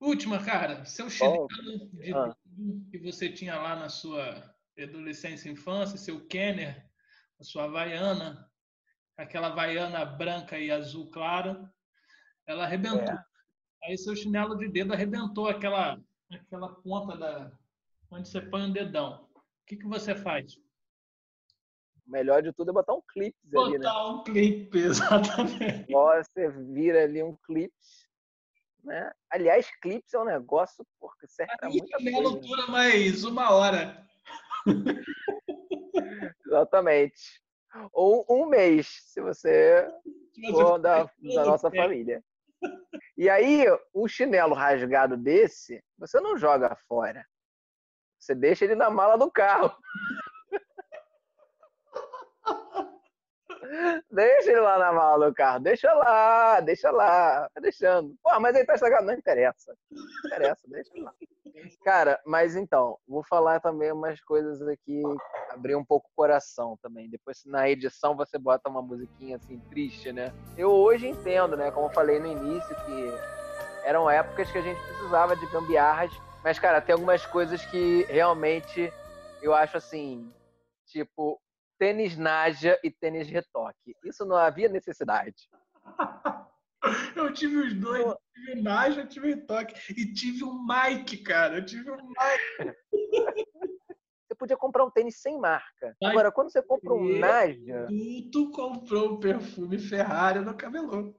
Última, 0.00 0.42
cara. 0.42 0.84
Seu 0.84 1.08
chinelo 1.08 1.46
de 1.92 2.12
Ah. 2.12 2.34
dedo 2.44 2.90
que 2.90 2.98
você 2.98 3.30
tinha 3.30 3.56
lá 3.56 3.76
na 3.76 3.88
sua 3.88 4.52
adolescência 4.78 5.48
e 5.48 5.52
infância, 5.52 5.96
seu 5.96 6.26
Kenner, 6.26 6.84
a 7.40 7.44
sua 7.44 7.64
Havaiana, 7.64 8.50
aquela 9.16 9.48
Havaiana 9.48 10.04
branca 10.04 10.58
e 10.58 10.70
azul 10.70 11.08
claro, 11.10 11.68
ela 12.46 12.64
arrebentou. 12.64 13.14
É. 13.14 13.24
Aí 13.84 13.96
seu 13.98 14.14
chinelo 14.16 14.56
de 14.56 14.68
dedo 14.68 14.92
arrebentou 14.92 15.48
aquela, 15.48 16.00
aquela 16.30 16.74
ponta 16.82 17.16
da 17.16 17.52
onde 18.10 18.28
você 18.28 18.40
põe 18.40 18.68
o 18.68 18.72
dedão. 18.72 19.28
O 19.62 19.66
que, 19.66 19.76
que 19.76 19.86
você 19.86 20.14
faz? 20.14 20.56
O 22.06 22.10
melhor 22.10 22.42
de 22.42 22.52
tudo 22.52 22.70
é 22.70 22.74
botar 22.74 22.94
um 22.94 23.02
clipe 23.02 23.38
ali, 23.56 23.78
né? 23.78 23.86
Botar 23.86 24.08
um 24.08 24.24
clipe, 24.24 24.78
exatamente. 24.78 25.86
Você 25.90 26.50
vira 26.50 27.04
ali 27.04 27.22
um 27.22 27.36
clipe, 27.36 27.74
né? 28.82 29.12
Aliás, 29.30 29.68
clips 29.80 30.12
é 30.12 30.18
um 30.18 30.24
negócio 30.24 30.84
porque 31.00 31.26
serve 31.28 31.56
pra 31.56 31.68
muita 31.70 31.98
chinelo 31.98 32.32
coisa. 32.32 32.48
dura 32.48 32.66
mais 32.66 33.24
uma 33.24 33.52
hora. 33.52 34.06
Exatamente. 36.46 37.40
Ou 37.92 38.26
um 38.28 38.46
mês, 38.46 38.88
se 39.04 39.20
você 39.22 39.88
for 40.50 40.78
da, 40.78 41.04
da 41.34 41.46
nossa 41.46 41.70
bem. 41.70 41.80
família. 41.80 42.22
E 43.16 43.30
aí, 43.30 43.64
um 43.94 44.06
chinelo 44.06 44.54
rasgado 44.54 45.16
desse, 45.16 45.82
você 45.96 46.20
não 46.20 46.36
joga 46.36 46.76
fora. 46.86 47.24
Você 48.22 48.36
deixa 48.36 48.64
ele 48.64 48.76
na 48.76 48.88
mala 48.88 49.18
do 49.18 49.28
carro. 49.28 49.76
Deixa 54.08 54.50
ele 54.50 54.60
lá 54.60 54.78
na 54.78 54.92
mala 54.92 55.28
do 55.28 55.34
carro. 55.34 55.58
Deixa 55.58 55.92
lá, 55.92 56.60
deixa 56.60 56.92
lá. 56.92 57.48
Tá 57.52 57.60
deixando. 57.60 58.14
Pô, 58.22 58.38
mas 58.38 58.54
ele 58.54 58.64
tá 58.64 58.74
estragado. 58.74 59.06
Não 59.06 59.14
interessa. 59.14 59.74
Não 59.90 60.04
interessa, 60.26 60.62
deixa 60.68 60.92
lá. 61.02 61.12
Cara, 61.84 62.20
mas 62.24 62.54
então, 62.54 62.96
vou 63.08 63.24
falar 63.24 63.58
também 63.58 63.90
umas 63.90 64.20
coisas 64.20 64.62
aqui, 64.68 65.02
abrir 65.50 65.74
um 65.74 65.84
pouco 65.84 66.06
o 66.08 66.14
coração 66.14 66.78
também. 66.80 67.10
Depois, 67.10 67.42
na 67.44 67.68
edição, 67.68 68.14
você 68.14 68.38
bota 68.38 68.70
uma 68.70 68.80
musiquinha 68.80 69.36
assim, 69.36 69.58
triste, 69.68 70.12
né? 70.12 70.32
Eu 70.56 70.70
hoje 70.70 71.08
entendo, 71.08 71.56
né? 71.56 71.72
Como 71.72 71.86
eu 71.86 71.92
falei 71.92 72.20
no 72.20 72.28
início, 72.28 72.76
que 72.84 73.12
eram 73.82 74.08
épocas 74.08 74.48
que 74.52 74.58
a 74.58 74.62
gente 74.62 74.80
precisava 74.80 75.34
de 75.34 75.44
gambiarras. 75.46 76.12
Mas, 76.42 76.58
cara, 76.58 76.80
tem 76.80 76.92
algumas 76.92 77.24
coisas 77.26 77.64
que 77.64 78.04
realmente 78.08 78.92
eu 79.40 79.54
acho 79.54 79.76
assim, 79.76 80.32
tipo, 80.86 81.40
tênis 81.78 82.16
Naja 82.16 82.78
e 82.82 82.90
tênis 82.90 83.28
retoque. 83.28 83.94
Isso 84.04 84.24
não 84.24 84.36
havia 84.36 84.68
necessidade. 84.68 85.48
Eu 87.14 87.32
tive 87.32 87.58
os 87.58 87.72
dois, 87.74 88.02
eu 88.04 88.18
tive 88.34 88.58
o 88.58 88.62
Naja, 88.64 89.06
tive 89.06 89.32
o 89.34 89.46
Toque 89.46 89.72
e 89.92 90.12
tive 90.12 90.42
o 90.42 90.52
Mike, 90.66 91.18
cara. 91.18 91.58
Eu 91.58 91.64
tive 91.64 91.88
o 91.88 91.96
Mike. 91.96 92.76
Você 94.26 94.34
podia 94.36 94.56
comprar 94.56 94.84
um 94.84 94.90
tênis 94.90 95.20
sem 95.20 95.38
marca. 95.38 95.96
Mas- 96.02 96.10
Agora, 96.10 96.32
quando 96.32 96.50
você 96.50 96.60
compra 96.60 96.92
um 96.94 97.20
Naja, 97.20 97.86
Tu, 98.32 98.50
comprou 98.50 99.12
o 99.12 99.20
perfume 99.20 99.78
Ferrari 99.78 100.40
no 100.40 100.56
camelô. 100.56 101.14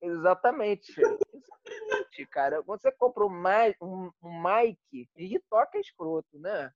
Exatamente. 0.00 0.94
Exatamente, 1.00 2.26
cara. 2.30 2.62
Quando 2.62 2.80
você 2.80 2.92
compra 2.92 3.24
um, 3.24 3.28
Ma- 3.28 3.74
um, 3.80 4.10
um 4.22 4.42
Mike, 4.42 5.08
retoque 5.14 5.78
é 5.78 5.80
escroto, 5.80 6.38
né? 6.38 6.72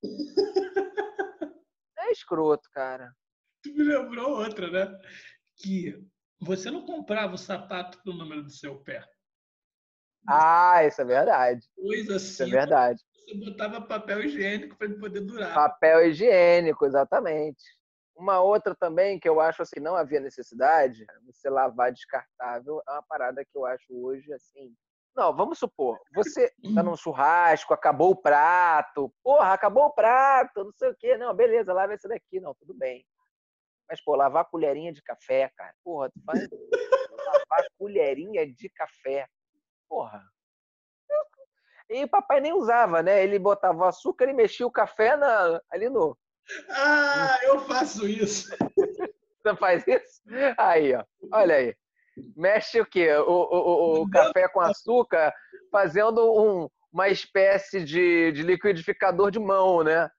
É 1.99 2.11
escroto, 2.13 2.69
cara. 2.71 3.15
Tu 3.63 3.71
me 3.73 3.85
lembrou 3.85 4.31
outra, 4.31 4.71
né? 4.71 4.99
Que 5.57 6.03
você 6.41 6.71
não 6.71 6.85
comprava 6.85 7.35
o 7.35 7.39
sapato 7.39 8.03
pro 8.03 8.13
número 8.13 8.43
do 8.43 8.51
seu 8.51 8.81
pé. 8.81 9.05
Ah, 10.27 10.85
isso 10.85 11.01
é 11.01 11.05
verdade. 11.05 11.67
Coisa 11.77 12.17
Isso 12.17 12.43
é 12.43 12.45
assim, 12.45 12.51
verdade. 12.53 13.03
você 13.15 13.35
botava 13.35 13.81
papel 13.81 14.23
higiênico 14.23 14.77
para 14.77 14.87
ele 14.87 14.99
poder 14.99 15.21
durar. 15.21 15.55
Papel 15.55 16.07
higiênico, 16.09 16.85
exatamente. 16.85 17.63
Uma 18.21 18.39
outra 18.39 18.75
também 18.75 19.19
que 19.19 19.27
eu 19.27 19.41
acho 19.41 19.63
assim, 19.63 19.81
não 19.81 19.97
havia 19.97 20.21
necessidade, 20.21 21.07
você 21.25 21.49
lavar 21.49 21.91
descartável 21.91 22.83
é 22.87 22.93
uma 22.93 23.03
parada 23.03 23.43
que 23.43 23.57
eu 23.57 23.65
acho 23.65 23.87
hoje 23.95 24.31
assim. 24.35 24.77
Não, 25.17 25.35
vamos 25.35 25.59
supor, 25.59 25.99
você 26.15 26.53
tá 26.75 26.83
num 26.83 26.99
churrasco, 26.99 27.73
acabou 27.73 28.11
o 28.11 28.17
prato, 28.17 29.11
porra, 29.23 29.55
acabou 29.55 29.87
o 29.87 29.95
prato, 29.95 30.65
não 30.65 30.73
sei 30.79 30.91
o 30.91 30.97
quê. 30.97 31.17
Não, 31.17 31.35
beleza, 31.35 31.73
lava 31.73 31.95
esse 31.95 32.07
daqui, 32.07 32.39
não, 32.41 32.55
tudo 32.55 32.75
bem. 32.75 33.07
Mas, 33.89 34.05
pô, 34.05 34.15
lavar 34.15 34.45
colherinha 34.45 34.93
de 34.93 35.03
café, 35.03 35.51
cara, 35.57 35.75
porra, 35.83 36.11
tu 36.11 36.21
faz 36.27 36.47
lavar 37.27 37.67
colherinha 37.79 38.47
de 38.47 38.69
café, 38.69 39.27
porra. 39.89 40.23
E 41.89 42.05
o 42.05 42.09
papai 42.09 42.41
nem 42.41 42.53
usava, 42.53 43.03
né? 43.03 43.25
Ele 43.25 43.39
botava 43.39 43.79
o 43.79 43.85
açúcar 43.85 44.29
e 44.29 44.35
mexia 44.35 44.67
o 44.67 44.71
café 44.71 45.17
na, 45.17 45.61
ali 45.71 45.89
no, 45.89 46.17
Ah, 46.71 47.39
eu 47.43 47.61
faço 47.61 48.07
isso. 48.09 48.49
Você 49.43 49.57
faz 49.57 49.85
isso? 49.87 50.21
Aí, 50.59 50.95
ó. 50.95 51.05
Olha 51.33 51.57
aí. 51.57 51.75
Mexe 52.37 52.81
o 52.81 52.87
quê? 52.87 53.13
O, 53.15 53.23
o, 53.33 54.03
o- 54.03 54.11
café 54.11 54.49
com 54.49 54.61
açúcar 54.61 55.33
fazendo 55.71 56.21
um- 56.33 56.69
uma 56.93 57.09
espécie 57.09 57.83
de, 57.85 58.33
de 58.33 58.43
liquidificador 58.43 59.31
de 59.31 59.39
mão, 59.39 59.83
né? 59.83 60.11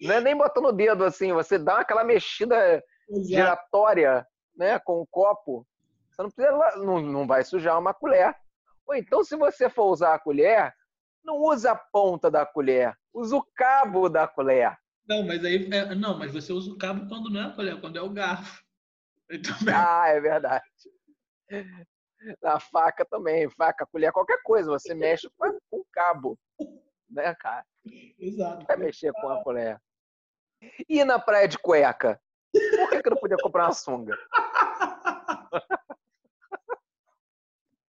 Não 0.00 0.14
é 0.14 0.20
nem 0.20 0.36
botando 0.36 0.66
o 0.66 0.72
dedo 0.72 1.04
assim, 1.04 1.32
você 1.32 1.58
dá 1.58 1.78
aquela 1.80 2.04
mexida 2.04 2.82
Exato. 3.08 3.28
giratória, 3.28 4.26
né? 4.56 4.78
Com 4.78 5.00
o 5.00 5.06
copo. 5.06 5.66
Você 6.10 6.22
não 6.22 6.30
precisa, 6.30 6.76
não, 6.76 7.00
não 7.00 7.26
vai 7.26 7.42
sujar 7.44 7.78
uma 7.78 7.94
colher. 7.94 8.34
Ou 8.86 8.94
então, 8.94 9.24
se 9.24 9.36
você 9.36 9.68
for 9.70 9.86
usar 9.86 10.14
a 10.14 10.18
colher, 10.18 10.72
não 11.24 11.36
usa 11.38 11.72
a 11.72 11.76
ponta 11.76 12.30
da 12.30 12.44
colher, 12.46 12.94
usa 13.12 13.36
o 13.36 13.46
cabo 13.54 14.08
da 14.08 14.26
colher. 14.28 14.76
Não, 15.10 15.24
mas 15.24 15.44
aí. 15.44 15.68
É, 15.72 15.92
não, 15.96 16.16
mas 16.16 16.32
você 16.32 16.52
usa 16.52 16.70
o 16.70 16.78
cabo 16.78 17.08
quando 17.08 17.28
não 17.28 17.40
é 17.40 17.44
a 17.46 17.50
colher, 17.50 17.80
quando 17.80 17.96
é 17.96 18.00
o 18.00 18.10
garfo. 18.10 18.62
Também... 19.26 19.40
Então, 19.40 19.56
né? 19.62 19.72
Ah, 19.74 20.06
é 20.06 20.20
verdade. 20.20 20.64
Na 22.40 22.60
faca 22.60 23.04
também, 23.04 23.50
faca, 23.50 23.86
colher, 23.86 24.12
qualquer 24.12 24.40
coisa, 24.42 24.70
você 24.70 24.94
mexe 24.94 25.28
com 25.36 25.58
o 25.72 25.84
cabo. 25.92 26.38
Né, 27.08 27.34
cara? 27.34 27.64
Exato. 28.18 28.66
Vai 28.66 28.76
mexer 28.76 29.12
com 29.12 29.28
a 29.28 29.42
colher. 29.42 29.80
E 30.88 31.02
na 31.04 31.18
praia 31.18 31.48
de 31.48 31.58
cueca? 31.58 32.20
Por 32.52 32.90
que, 32.90 33.02
que 33.02 33.08
eu 33.08 33.12
não 33.12 33.20
podia 33.20 33.36
comprar 33.38 33.66
uma 33.66 33.72
sunga? 33.72 34.16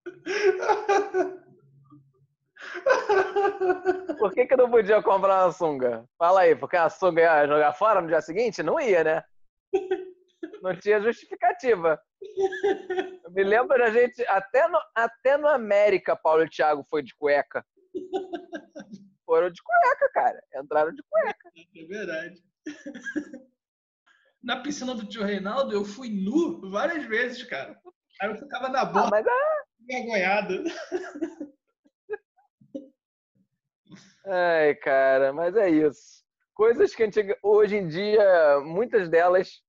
Por 4.19 4.33
que, 4.33 4.45
que 4.45 4.55
não 4.55 4.69
podia 4.69 5.01
comprar 5.01 5.45
uma 5.45 5.51
sunga? 5.51 6.05
Fala 6.17 6.41
aí, 6.41 6.55
porque 6.55 6.77
a 6.77 6.89
sunga 6.89 7.21
ia 7.21 7.47
jogar 7.47 7.73
fora 7.73 8.01
no 8.01 8.07
dia 8.07 8.21
seguinte? 8.21 8.63
Não 8.63 8.79
ia, 8.79 9.03
né? 9.03 9.23
Não 10.61 10.75
tinha 10.77 11.01
justificativa. 11.01 11.99
Eu 13.23 13.31
me 13.31 13.43
lembro 13.43 13.77
da 13.77 13.89
gente, 13.89 14.23
até 14.27 14.67
no, 14.67 14.79
até 14.95 15.37
no 15.37 15.47
América, 15.47 16.15
Paulo 16.15 16.43
e 16.43 16.49
Thiago 16.49 16.85
foi 16.87 17.01
de 17.01 17.15
cueca. 17.15 17.65
Foram 19.25 19.49
de 19.49 19.61
cueca, 19.63 20.09
cara. 20.13 20.43
Entraram 20.55 20.93
de 20.93 21.01
cueca. 21.09 21.49
É 21.75 21.83
verdade. 21.85 22.43
Na 24.43 24.61
piscina 24.61 24.93
do 24.93 25.05
tio 25.07 25.23
Reinaldo, 25.23 25.73
eu 25.73 25.83
fui 25.83 26.09
nu 26.09 26.69
várias 26.69 27.05
vezes, 27.05 27.43
cara. 27.43 27.75
Aí 28.21 28.29
eu 28.29 28.35
ficava 28.35 28.69
na 28.69 28.81
Ah, 28.81 28.85
bola, 28.85 29.09
mas 29.09 29.25
é, 29.25 29.31
envergonhado. 29.79 30.63
Ai, 34.25 34.75
cara, 34.75 35.33
mas 35.33 35.55
é 35.55 35.69
isso. 35.69 36.23
Coisas 36.53 36.93
que 36.93 37.03
antiga, 37.03 37.37
hoje 37.41 37.75
em 37.75 37.87
dia, 37.87 38.59
muitas 38.61 39.09
delas 39.09 39.63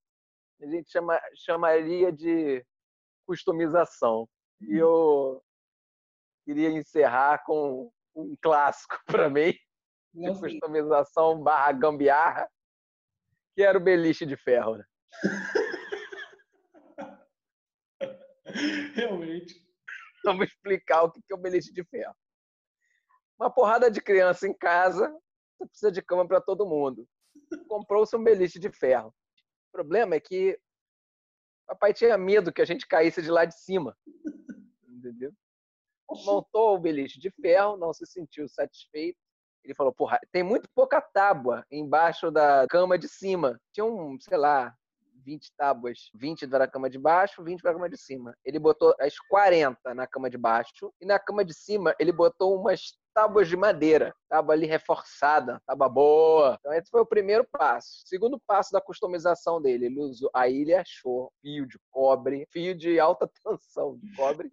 a 0.60 0.66
gente 0.66 0.90
chama, 0.90 1.18
chamaria 1.34 2.12
de 2.12 2.64
customização. 3.26 4.28
E 4.60 4.76
eu 4.76 5.42
queria 6.44 6.70
encerrar 6.70 7.42
com 7.44 7.90
um 8.14 8.36
clássico 8.40 9.00
para 9.06 9.30
mim, 9.30 9.54
de 10.14 10.38
customização 10.38 11.42
barra 11.42 11.72
gambiarra, 11.72 12.48
que 13.54 13.62
era 13.62 13.78
o 13.78 13.82
beliche 13.82 14.26
de 14.26 14.36
ferro. 14.36 14.76
né? 14.76 14.84
Realmente. 18.94 19.62
Vamos 20.24 20.46
explicar 20.46 21.04
o 21.04 21.10
que 21.10 21.20
é 21.30 21.34
o 21.34 21.38
beliche 21.38 21.72
de 21.72 21.82
ferro. 21.84 22.14
Uma 23.42 23.50
porrada 23.50 23.90
de 23.90 24.00
criança 24.00 24.46
em 24.46 24.54
casa, 24.54 25.12
você 25.58 25.66
precisa 25.66 25.90
de 25.90 26.00
cama 26.00 26.24
para 26.24 26.40
todo 26.40 26.64
mundo. 26.64 27.04
Comprou-se 27.66 28.14
um 28.14 28.22
beliche 28.22 28.56
de 28.56 28.70
ferro. 28.70 29.08
O 29.08 29.72
problema 29.72 30.14
é 30.14 30.20
que 30.20 30.56
papai 31.66 31.92
tinha 31.92 32.16
medo 32.16 32.52
que 32.52 32.62
a 32.62 32.64
gente 32.64 32.86
caísse 32.86 33.20
de 33.20 33.32
lá 33.32 33.44
de 33.44 33.58
cima. 33.58 33.98
Entendeu? 34.86 35.32
Montou 36.24 36.76
o 36.76 36.78
beliche 36.78 37.18
de 37.18 37.32
ferro, 37.32 37.76
não 37.76 37.92
se 37.92 38.06
sentiu 38.06 38.48
satisfeito. 38.48 39.18
Ele 39.64 39.74
falou, 39.74 39.92
porra, 39.92 40.20
tem 40.30 40.44
muito 40.44 40.68
pouca 40.72 41.00
tábua 41.00 41.66
embaixo 41.68 42.30
da 42.30 42.64
cama 42.70 42.96
de 42.96 43.08
cima. 43.08 43.60
Tinha 43.72 43.84
um, 43.84 44.20
sei 44.20 44.36
lá, 44.36 44.72
20 45.24 45.52
tábuas. 45.56 46.10
20 46.14 46.46
para 46.46 46.62
a 46.62 46.68
cama 46.68 46.88
de 46.88 46.98
baixo, 46.98 47.42
20 47.42 47.60
para 47.60 47.72
a 47.72 47.74
cama 47.74 47.90
de 47.90 47.96
cima. 47.96 48.36
Ele 48.44 48.60
botou 48.60 48.94
as 49.00 49.18
40 49.18 49.94
na 49.94 50.06
cama 50.06 50.30
de 50.30 50.38
baixo 50.38 50.94
e 51.00 51.06
na 51.06 51.18
cama 51.18 51.44
de 51.44 51.54
cima 51.54 51.92
ele 51.98 52.12
botou 52.12 52.56
umas 52.56 53.01
tábuas 53.14 53.48
de 53.48 53.56
madeira. 53.56 54.14
Tábua 54.28 54.54
ali 54.54 54.66
reforçada, 54.66 55.60
tábua 55.66 55.88
boa. 55.88 56.56
Então 56.60 56.72
esse 56.72 56.90
foi 56.90 57.00
o 57.00 57.06
primeiro 57.06 57.46
passo. 57.50 58.02
Segundo 58.06 58.40
passo 58.46 58.72
da 58.72 58.80
customização 58.80 59.60
dele, 59.60 59.86
ele 59.86 60.00
usou, 60.00 60.30
aí 60.34 60.62
ele 60.62 60.74
achou 60.74 61.32
fio 61.40 61.66
de 61.66 61.78
cobre, 61.90 62.46
fio 62.50 62.74
de 62.74 62.98
alta 62.98 63.28
tensão 63.44 63.96
de 63.96 64.14
cobre. 64.16 64.50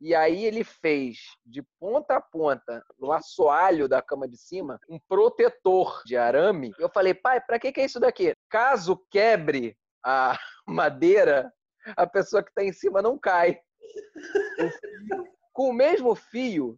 E 0.00 0.14
aí 0.14 0.44
ele 0.44 0.64
fez 0.64 1.18
de 1.44 1.62
ponta 1.78 2.16
a 2.16 2.20
ponta, 2.20 2.84
no 2.98 3.12
assoalho 3.12 3.88
da 3.88 4.02
cama 4.02 4.28
de 4.28 4.36
cima, 4.36 4.78
um 4.88 4.98
protetor 5.08 6.02
de 6.04 6.16
arame. 6.16 6.72
Eu 6.78 6.88
falei, 6.88 7.14
pai, 7.14 7.40
pra 7.40 7.58
que, 7.58 7.72
que 7.72 7.80
é 7.80 7.84
isso 7.84 8.00
daqui? 8.00 8.34
Caso 8.48 9.02
quebre 9.10 9.76
a 10.04 10.38
madeira, 10.66 11.52
a 11.96 12.06
pessoa 12.06 12.42
que 12.42 12.50
está 12.50 12.62
em 12.62 12.72
cima 12.72 13.02
não 13.02 13.18
cai. 13.18 13.58
Com 15.52 15.70
o 15.70 15.72
mesmo 15.72 16.14
fio, 16.16 16.76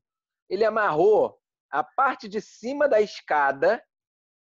ele 0.48 0.64
amarrou 0.64 1.38
a 1.70 1.82
parte 1.82 2.28
de 2.28 2.40
cima 2.40 2.88
da 2.88 3.00
escada 3.00 3.82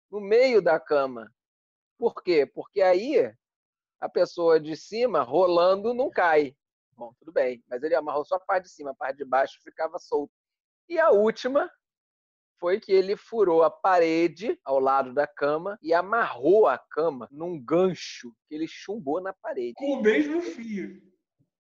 no 0.10 0.20
meio 0.20 0.62
da 0.62 0.80
cama. 0.80 1.32
Por 1.98 2.24
quê? 2.24 2.46
Porque 2.46 2.82
aí 2.82 3.34
a 4.00 4.10
pessoa 4.10 4.60
de 4.60 4.76
cima 4.76 5.22
rolando 5.22 5.94
não 5.94 6.10
cai. 6.10 6.56
Bom, 6.94 7.14
tudo 7.20 7.32
bem, 7.32 7.64
mas 7.68 7.84
ele 7.84 7.96
amarrou 7.96 8.26
só 8.26 8.36
a 8.36 8.40
parte 8.40 8.66
de 8.66 8.72
cima, 8.72 8.92
a 8.92 8.96
parte 8.96 9.18
de 9.18 9.26
baixo 9.26 9.60
ficava 9.64 10.00
solta. 10.00 10.34
E 10.88 11.00
a 11.00 11.12
última 11.12 11.70
foi 12.60 12.80
que 12.80 12.92
ele 12.92 13.16
furou 13.16 13.64
a 13.64 13.72
parede 13.72 14.60
ao 14.66 14.80
lado 14.80 15.14
da 15.14 15.26
cama 15.26 15.78
e 15.82 15.94
amarrou 15.94 16.68
a 16.68 16.78
cama 16.78 17.28
num 17.32 17.60
gancho 17.60 18.34
que 18.48 18.56
ele 18.56 18.68
chumbou 18.68 19.22
na 19.22 19.34
parede. 19.34 19.74
Com 19.76 19.94
o 19.94 20.02
mesmo 20.02 20.42
fio. 20.42 21.02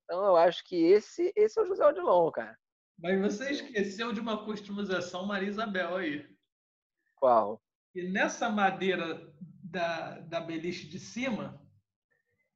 Então 0.04 0.26
eu 0.26 0.36
acho 0.36 0.64
que 0.66 0.76
esse, 0.76 1.32
esse 1.36 1.60
é 1.60 1.64
o 1.64 1.66
José 1.66 1.86
Odilon, 1.86 2.32
cara. 2.32 2.58
Mas 3.02 3.20
você 3.22 3.52
esqueceu 3.52 4.12
de 4.12 4.20
uma 4.20 4.44
customização 4.44 5.26
Maria 5.26 5.50
Isabel 5.50 5.96
aí. 5.96 6.26
Qual? 7.16 7.62
E 7.96 8.04
nessa 8.04 8.50
madeira 8.50 9.34
da, 9.64 10.20
da 10.20 10.40
beliche 10.42 10.88
de 10.88 11.00
cima, 11.00 11.60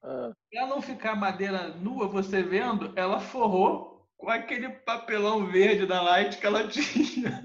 Ah, 0.03 0.31
Pra 0.51 0.67
não 0.67 0.81
ficar 0.81 1.15
madeira 1.15 1.69
nua, 1.69 2.07
você 2.07 2.43
vendo, 2.43 2.91
ela 2.97 3.19
forrou 3.19 4.05
com 4.17 4.29
aquele 4.29 4.69
papelão 4.69 5.45
verde 5.47 5.85
da 5.85 6.01
Light 6.01 6.37
que 6.37 6.45
ela 6.45 6.67
tinha. 6.69 7.43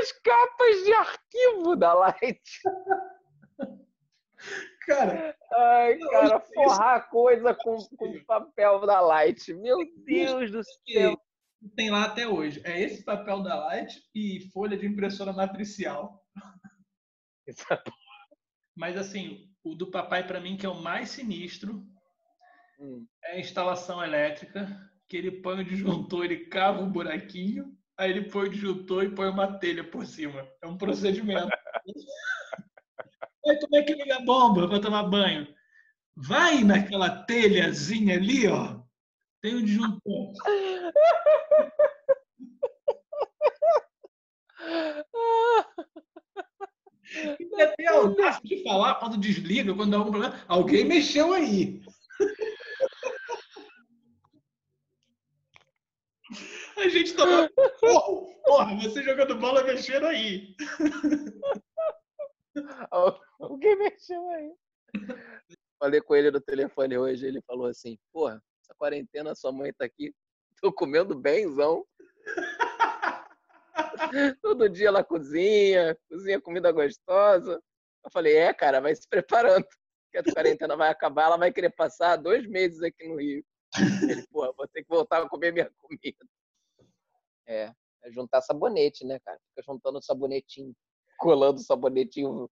As 0.00 0.12
capas 0.22 0.84
de 0.84 0.92
arquivo 0.92 1.76
da 1.76 1.94
Light. 1.94 2.40
Cara, 4.88 5.36
Ai, 5.52 5.98
cara, 5.98 6.38
isso- 6.38 6.54
forrar 6.54 7.08
coisa 7.10 7.54
com, 7.54 7.76
com 7.96 8.24
papel 8.24 8.80
da 8.86 9.00
Light. 9.00 9.52
Meu 9.52 9.76
Deus 10.04 10.50
do 10.50 10.62
céu. 10.64 11.20
tem 11.76 11.90
lá 11.90 12.04
até 12.04 12.26
hoje. 12.26 12.62
É 12.64 12.80
esse 12.80 13.04
papel 13.04 13.42
da 13.42 13.54
Light 13.54 14.00
e 14.14 14.48
folha 14.52 14.76
de 14.78 14.86
impressora 14.86 15.32
matricial. 15.32 16.24
Mas 18.76 18.96
assim, 18.96 19.50
o 19.62 19.74
do 19.74 19.90
papai 19.90 20.26
para 20.26 20.40
mim 20.40 20.56
que 20.56 20.64
é 20.64 20.68
o 20.68 20.80
mais 20.82 21.10
sinistro 21.10 21.84
Hum. 22.80 23.04
é 23.24 23.32
a 23.32 23.40
instalação 23.40 24.00
elétrica, 24.02 24.68
que 25.08 25.16
ele 25.16 25.32
põe 25.42 25.60
o 25.60 25.64
disjuntor, 25.64 26.24
ele 26.24 26.46
cava 26.46 26.80
um 26.80 26.88
buraquinho, 26.88 27.76
aí 27.96 28.08
ele 28.08 28.30
põe 28.30 28.46
o 28.46 28.50
disjuntor 28.50 29.02
e 29.02 29.12
põe 29.14 29.28
uma 29.28 29.58
telha 29.58 29.82
por 29.82 30.06
cima. 30.06 30.48
É 30.62 30.66
um 30.68 30.78
procedimento. 30.78 31.48
como 33.56 33.76
é 33.76 33.82
que 33.82 33.94
liga 33.94 34.20
bomba 34.20 34.68
para 34.68 34.80
tomar 34.80 35.04
banho? 35.04 35.46
Vai 36.16 36.64
naquela 36.64 37.24
telhazinha 37.24 38.16
ali, 38.16 38.46
ó. 38.48 38.80
Tem 39.40 39.54
um 39.54 39.64
disjuntor. 39.64 40.32
E 47.40 47.62
até 47.62 47.86
a 47.86 47.92
audácia 47.94 48.42
de 48.44 48.62
falar 48.62 48.96
quando 48.96 49.16
desliga, 49.16 49.74
quando 49.74 49.92
dá 49.92 49.96
algum 49.96 50.10
problema. 50.10 50.44
Alguém 50.46 50.84
mexeu 50.84 51.32
aí. 51.32 51.80
A 56.76 56.88
gente 56.88 57.14
tava. 57.14 57.50
Porra, 57.80 58.34
porra, 58.44 58.76
você 58.76 59.02
jogando 59.02 59.36
bola 59.36 59.64
mexendo 59.64 60.06
aí. 60.06 60.54
Alguém 63.38 63.76
mexeu 63.78 64.28
aí. 64.30 64.52
Falei 65.78 66.00
com 66.00 66.16
ele 66.16 66.30
no 66.30 66.40
telefone 66.40 66.98
hoje, 66.98 67.26
ele 67.26 67.40
falou 67.42 67.66
assim, 67.66 67.98
porra, 68.12 68.42
essa 68.62 68.74
quarentena 68.76 69.34
sua 69.34 69.52
mãe 69.52 69.72
tá 69.72 69.84
aqui, 69.84 70.12
tô 70.60 70.72
comendo 70.72 71.14
benzão. 71.14 71.86
Todo 74.42 74.68
dia 74.68 74.88
ela 74.88 75.04
cozinha, 75.04 75.96
cozinha 76.08 76.40
comida 76.40 76.72
gostosa. 76.72 77.62
Eu 78.04 78.10
falei, 78.10 78.36
é, 78.36 78.52
cara, 78.52 78.80
vai 78.80 78.94
se 78.94 79.08
preparando. 79.08 79.66
Que 80.10 80.18
a 80.18 80.24
quarentena 80.24 80.76
vai 80.76 80.88
acabar, 80.88 81.24
ela 81.24 81.36
vai 81.36 81.52
querer 81.52 81.70
passar 81.70 82.16
dois 82.16 82.46
meses 82.46 82.82
aqui 82.82 83.06
no 83.06 83.16
Rio. 83.16 83.44
Ele, 84.02 84.26
porra, 84.28 84.52
vou 84.56 84.66
ter 84.66 84.82
que 84.82 84.88
voltar 84.88 85.22
a 85.22 85.28
comer 85.28 85.52
minha 85.52 85.70
comida. 85.76 86.26
É, 87.46 87.72
é 88.02 88.10
juntar 88.10 88.40
sabonete, 88.40 89.04
né, 89.04 89.18
cara? 89.20 89.38
Fica 89.50 89.70
juntando 89.70 90.02
sabonetinho, 90.02 90.74
colando 91.18 91.60
sabonetinho, 91.60 92.48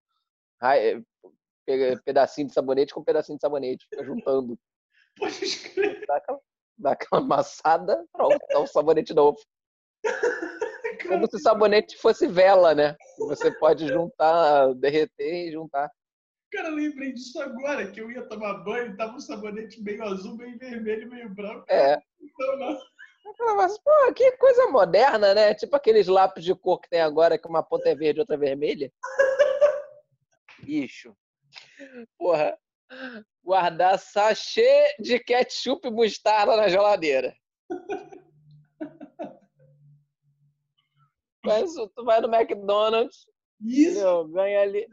pega 1.64 2.01
pedacinho 2.05 2.49
de 2.49 2.53
sabonete 2.53 2.93
com 2.93 3.05
pedacinho 3.05 3.39
de 3.39 3.43
sabonete, 3.43 3.87
juntando. 4.03 4.59
Pode 5.17 5.45
escrever. 5.45 6.05
Dá 6.07 6.17
aquela, 6.17 6.41
dá 6.77 6.93
aquela 6.93 7.23
amassada, 7.23 8.05
pronto, 8.12 8.39
é 8.51 8.59
um 8.59 8.67
sabonete 8.67 9.14
novo. 9.14 9.39
Como 11.09 11.27
se 11.29 11.37
o 11.37 11.41
sabonete 11.41 11.97
fosse 11.97 12.27
vela, 12.27 12.75
né? 12.75 12.97
Você 13.19 13.51
pode 13.59 13.87
juntar, 13.87 14.75
derreter 14.75 15.49
e 15.49 15.53
juntar. 15.53 15.91
Cara, 16.53 16.69
eu 16.69 16.75
lembrei 16.75 17.12
disso 17.12 17.41
agora, 17.41 17.91
que 17.91 18.01
eu 18.01 18.11
ia 18.11 18.27
tomar 18.29 18.64
banho 18.64 18.93
e 18.93 18.97
tava 18.97 19.17
um 19.17 19.21
sabonete 19.21 19.83
meio 19.83 20.03
azul, 20.05 20.37
meio 20.37 20.59
vermelho, 20.59 21.11
meio 21.11 21.29
branco. 21.29 21.64
É. 21.69 22.01
Então, 22.21 22.59
não. 22.59 22.79
Eu 23.27 23.35
falava 23.35 23.64
assim, 23.64 23.81
pô, 23.85 24.14
que 24.14 24.33
coisa 24.37 24.68
moderna, 24.68 25.35
né? 25.35 25.53
Tipo 25.53 25.74
aqueles 25.74 26.07
lápis 26.07 26.45
de 26.45 26.55
cor 26.55 26.81
que 26.81 26.89
tem 26.89 27.01
agora, 27.01 27.37
que 27.37 27.49
uma 27.49 27.62
ponta 27.62 27.89
é 27.89 27.95
verde 27.95 28.20
e 28.20 28.22
outra 28.22 28.37
é 28.37 28.39
vermelha. 28.39 28.93
Bicho. 30.62 31.16
Porra. 32.16 32.57
Guardar 33.43 33.99
sachê 33.99 34.95
de 35.01 35.18
ketchup 35.18 35.89
e 35.89 35.91
mostarda 35.91 36.57
na 36.57 36.68
geladeira. 36.68 37.37
Mas 41.45 41.74
tu 41.74 42.05
vai 42.05 42.20
no 42.20 42.33
McDonald's, 42.33 43.27
Isso. 43.61 44.29
Ganha 44.29 44.62
ali. 44.62 44.87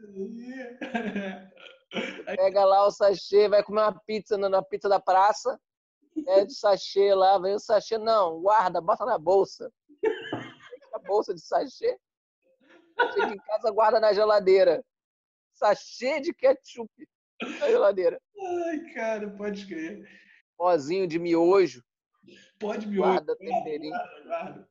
Pega 2.36 2.64
lá 2.64 2.84
o 2.86 2.90
sachê, 2.90 3.48
vai 3.48 3.62
comer 3.62 3.82
uma 3.82 4.00
pizza 4.00 4.36
na 4.36 4.60
pizza 4.62 4.88
da 4.88 4.98
praça 4.98 5.56
pede 6.22 6.52
o 6.52 6.56
sachê 6.56 7.14
lá, 7.14 7.38
vem 7.38 7.54
o 7.54 7.58
sachê, 7.58 7.98
não, 7.98 8.40
guarda, 8.40 8.80
bota 8.80 9.04
na 9.04 9.18
bolsa. 9.18 9.72
A 10.92 10.98
bolsa 10.98 11.34
de 11.34 11.40
sachê. 11.40 11.98
Chega 13.12 13.32
em 13.32 13.38
casa, 13.38 13.70
guarda 13.70 13.98
na 13.98 14.12
geladeira. 14.12 14.84
Sachê 15.52 16.20
de 16.20 16.32
ketchup 16.32 16.90
na 17.60 17.68
geladeira. 17.68 18.20
Ai, 18.66 18.80
cara, 18.94 19.30
pode 19.30 19.66
crer. 19.66 20.04
Pozinho 20.56 21.06
de 21.06 21.18
miojo. 21.18 21.82
Pode 22.58 22.86
me 22.86 22.96
Guarda, 22.96 23.36
temperinho. 23.36 23.94
Guarda, 24.24 24.68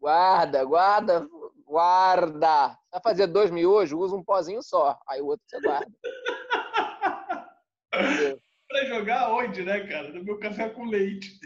Guarda, 0.00 0.64
guarda, 0.64 1.28
guarda. 1.66 2.78
Vai 2.90 3.00
fazer 3.02 3.26
dois 3.26 3.50
miojos, 3.50 3.98
usa 3.98 4.14
um 4.14 4.22
pozinho 4.22 4.62
só. 4.62 4.98
Aí 5.08 5.20
o 5.20 5.26
outro 5.26 5.44
você 5.48 5.60
guarda. 5.60 5.90
Entendeu? 7.92 8.40
Pra 8.68 8.84
jogar 8.84 9.32
onde, 9.32 9.62
né, 9.64 9.86
cara? 9.86 10.12
No 10.12 10.22
meu 10.22 10.38
café 10.38 10.68
com 10.68 10.84
leite. 10.84 11.38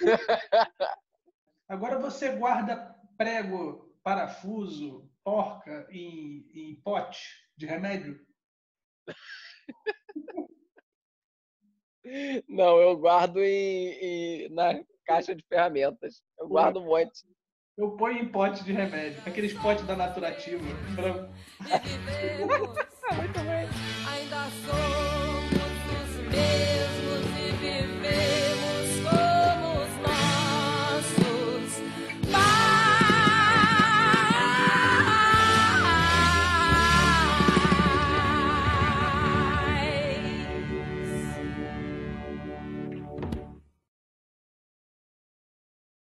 Agora 1.68 1.98
você 1.98 2.30
guarda 2.36 2.94
prego, 3.16 3.94
parafuso, 4.02 5.08
porca 5.24 5.86
em, 5.90 6.46
em 6.54 6.74
pote 6.82 7.20
de 7.56 7.64
remédio? 7.66 8.20
Não, 12.48 12.78
eu 12.80 12.96
guardo 12.96 13.38
em, 13.42 13.92
em- 14.46 14.48
na 14.50 14.82
caixa 15.04 15.34
de 15.34 15.44
ferramentas. 15.46 16.22
Eu 16.38 16.48
guardo 16.48 16.80
um 16.80 16.86
monte. 16.86 17.24
Eu 17.76 17.92
ponho 17.96 18.18
em 18.18 18.28
pote 18.28 18.64
de 18.64 18.72
remédio. 18.72 19.22
Aqueles 19.26 19.52
potes 19.54 19.86
da 19.86 19.94
Naturativa. 19.96 20.62
branco. 20.94 21.32
Muito 23.16 23.40
bem. 23.40 23.68
baby. 26.30 26.69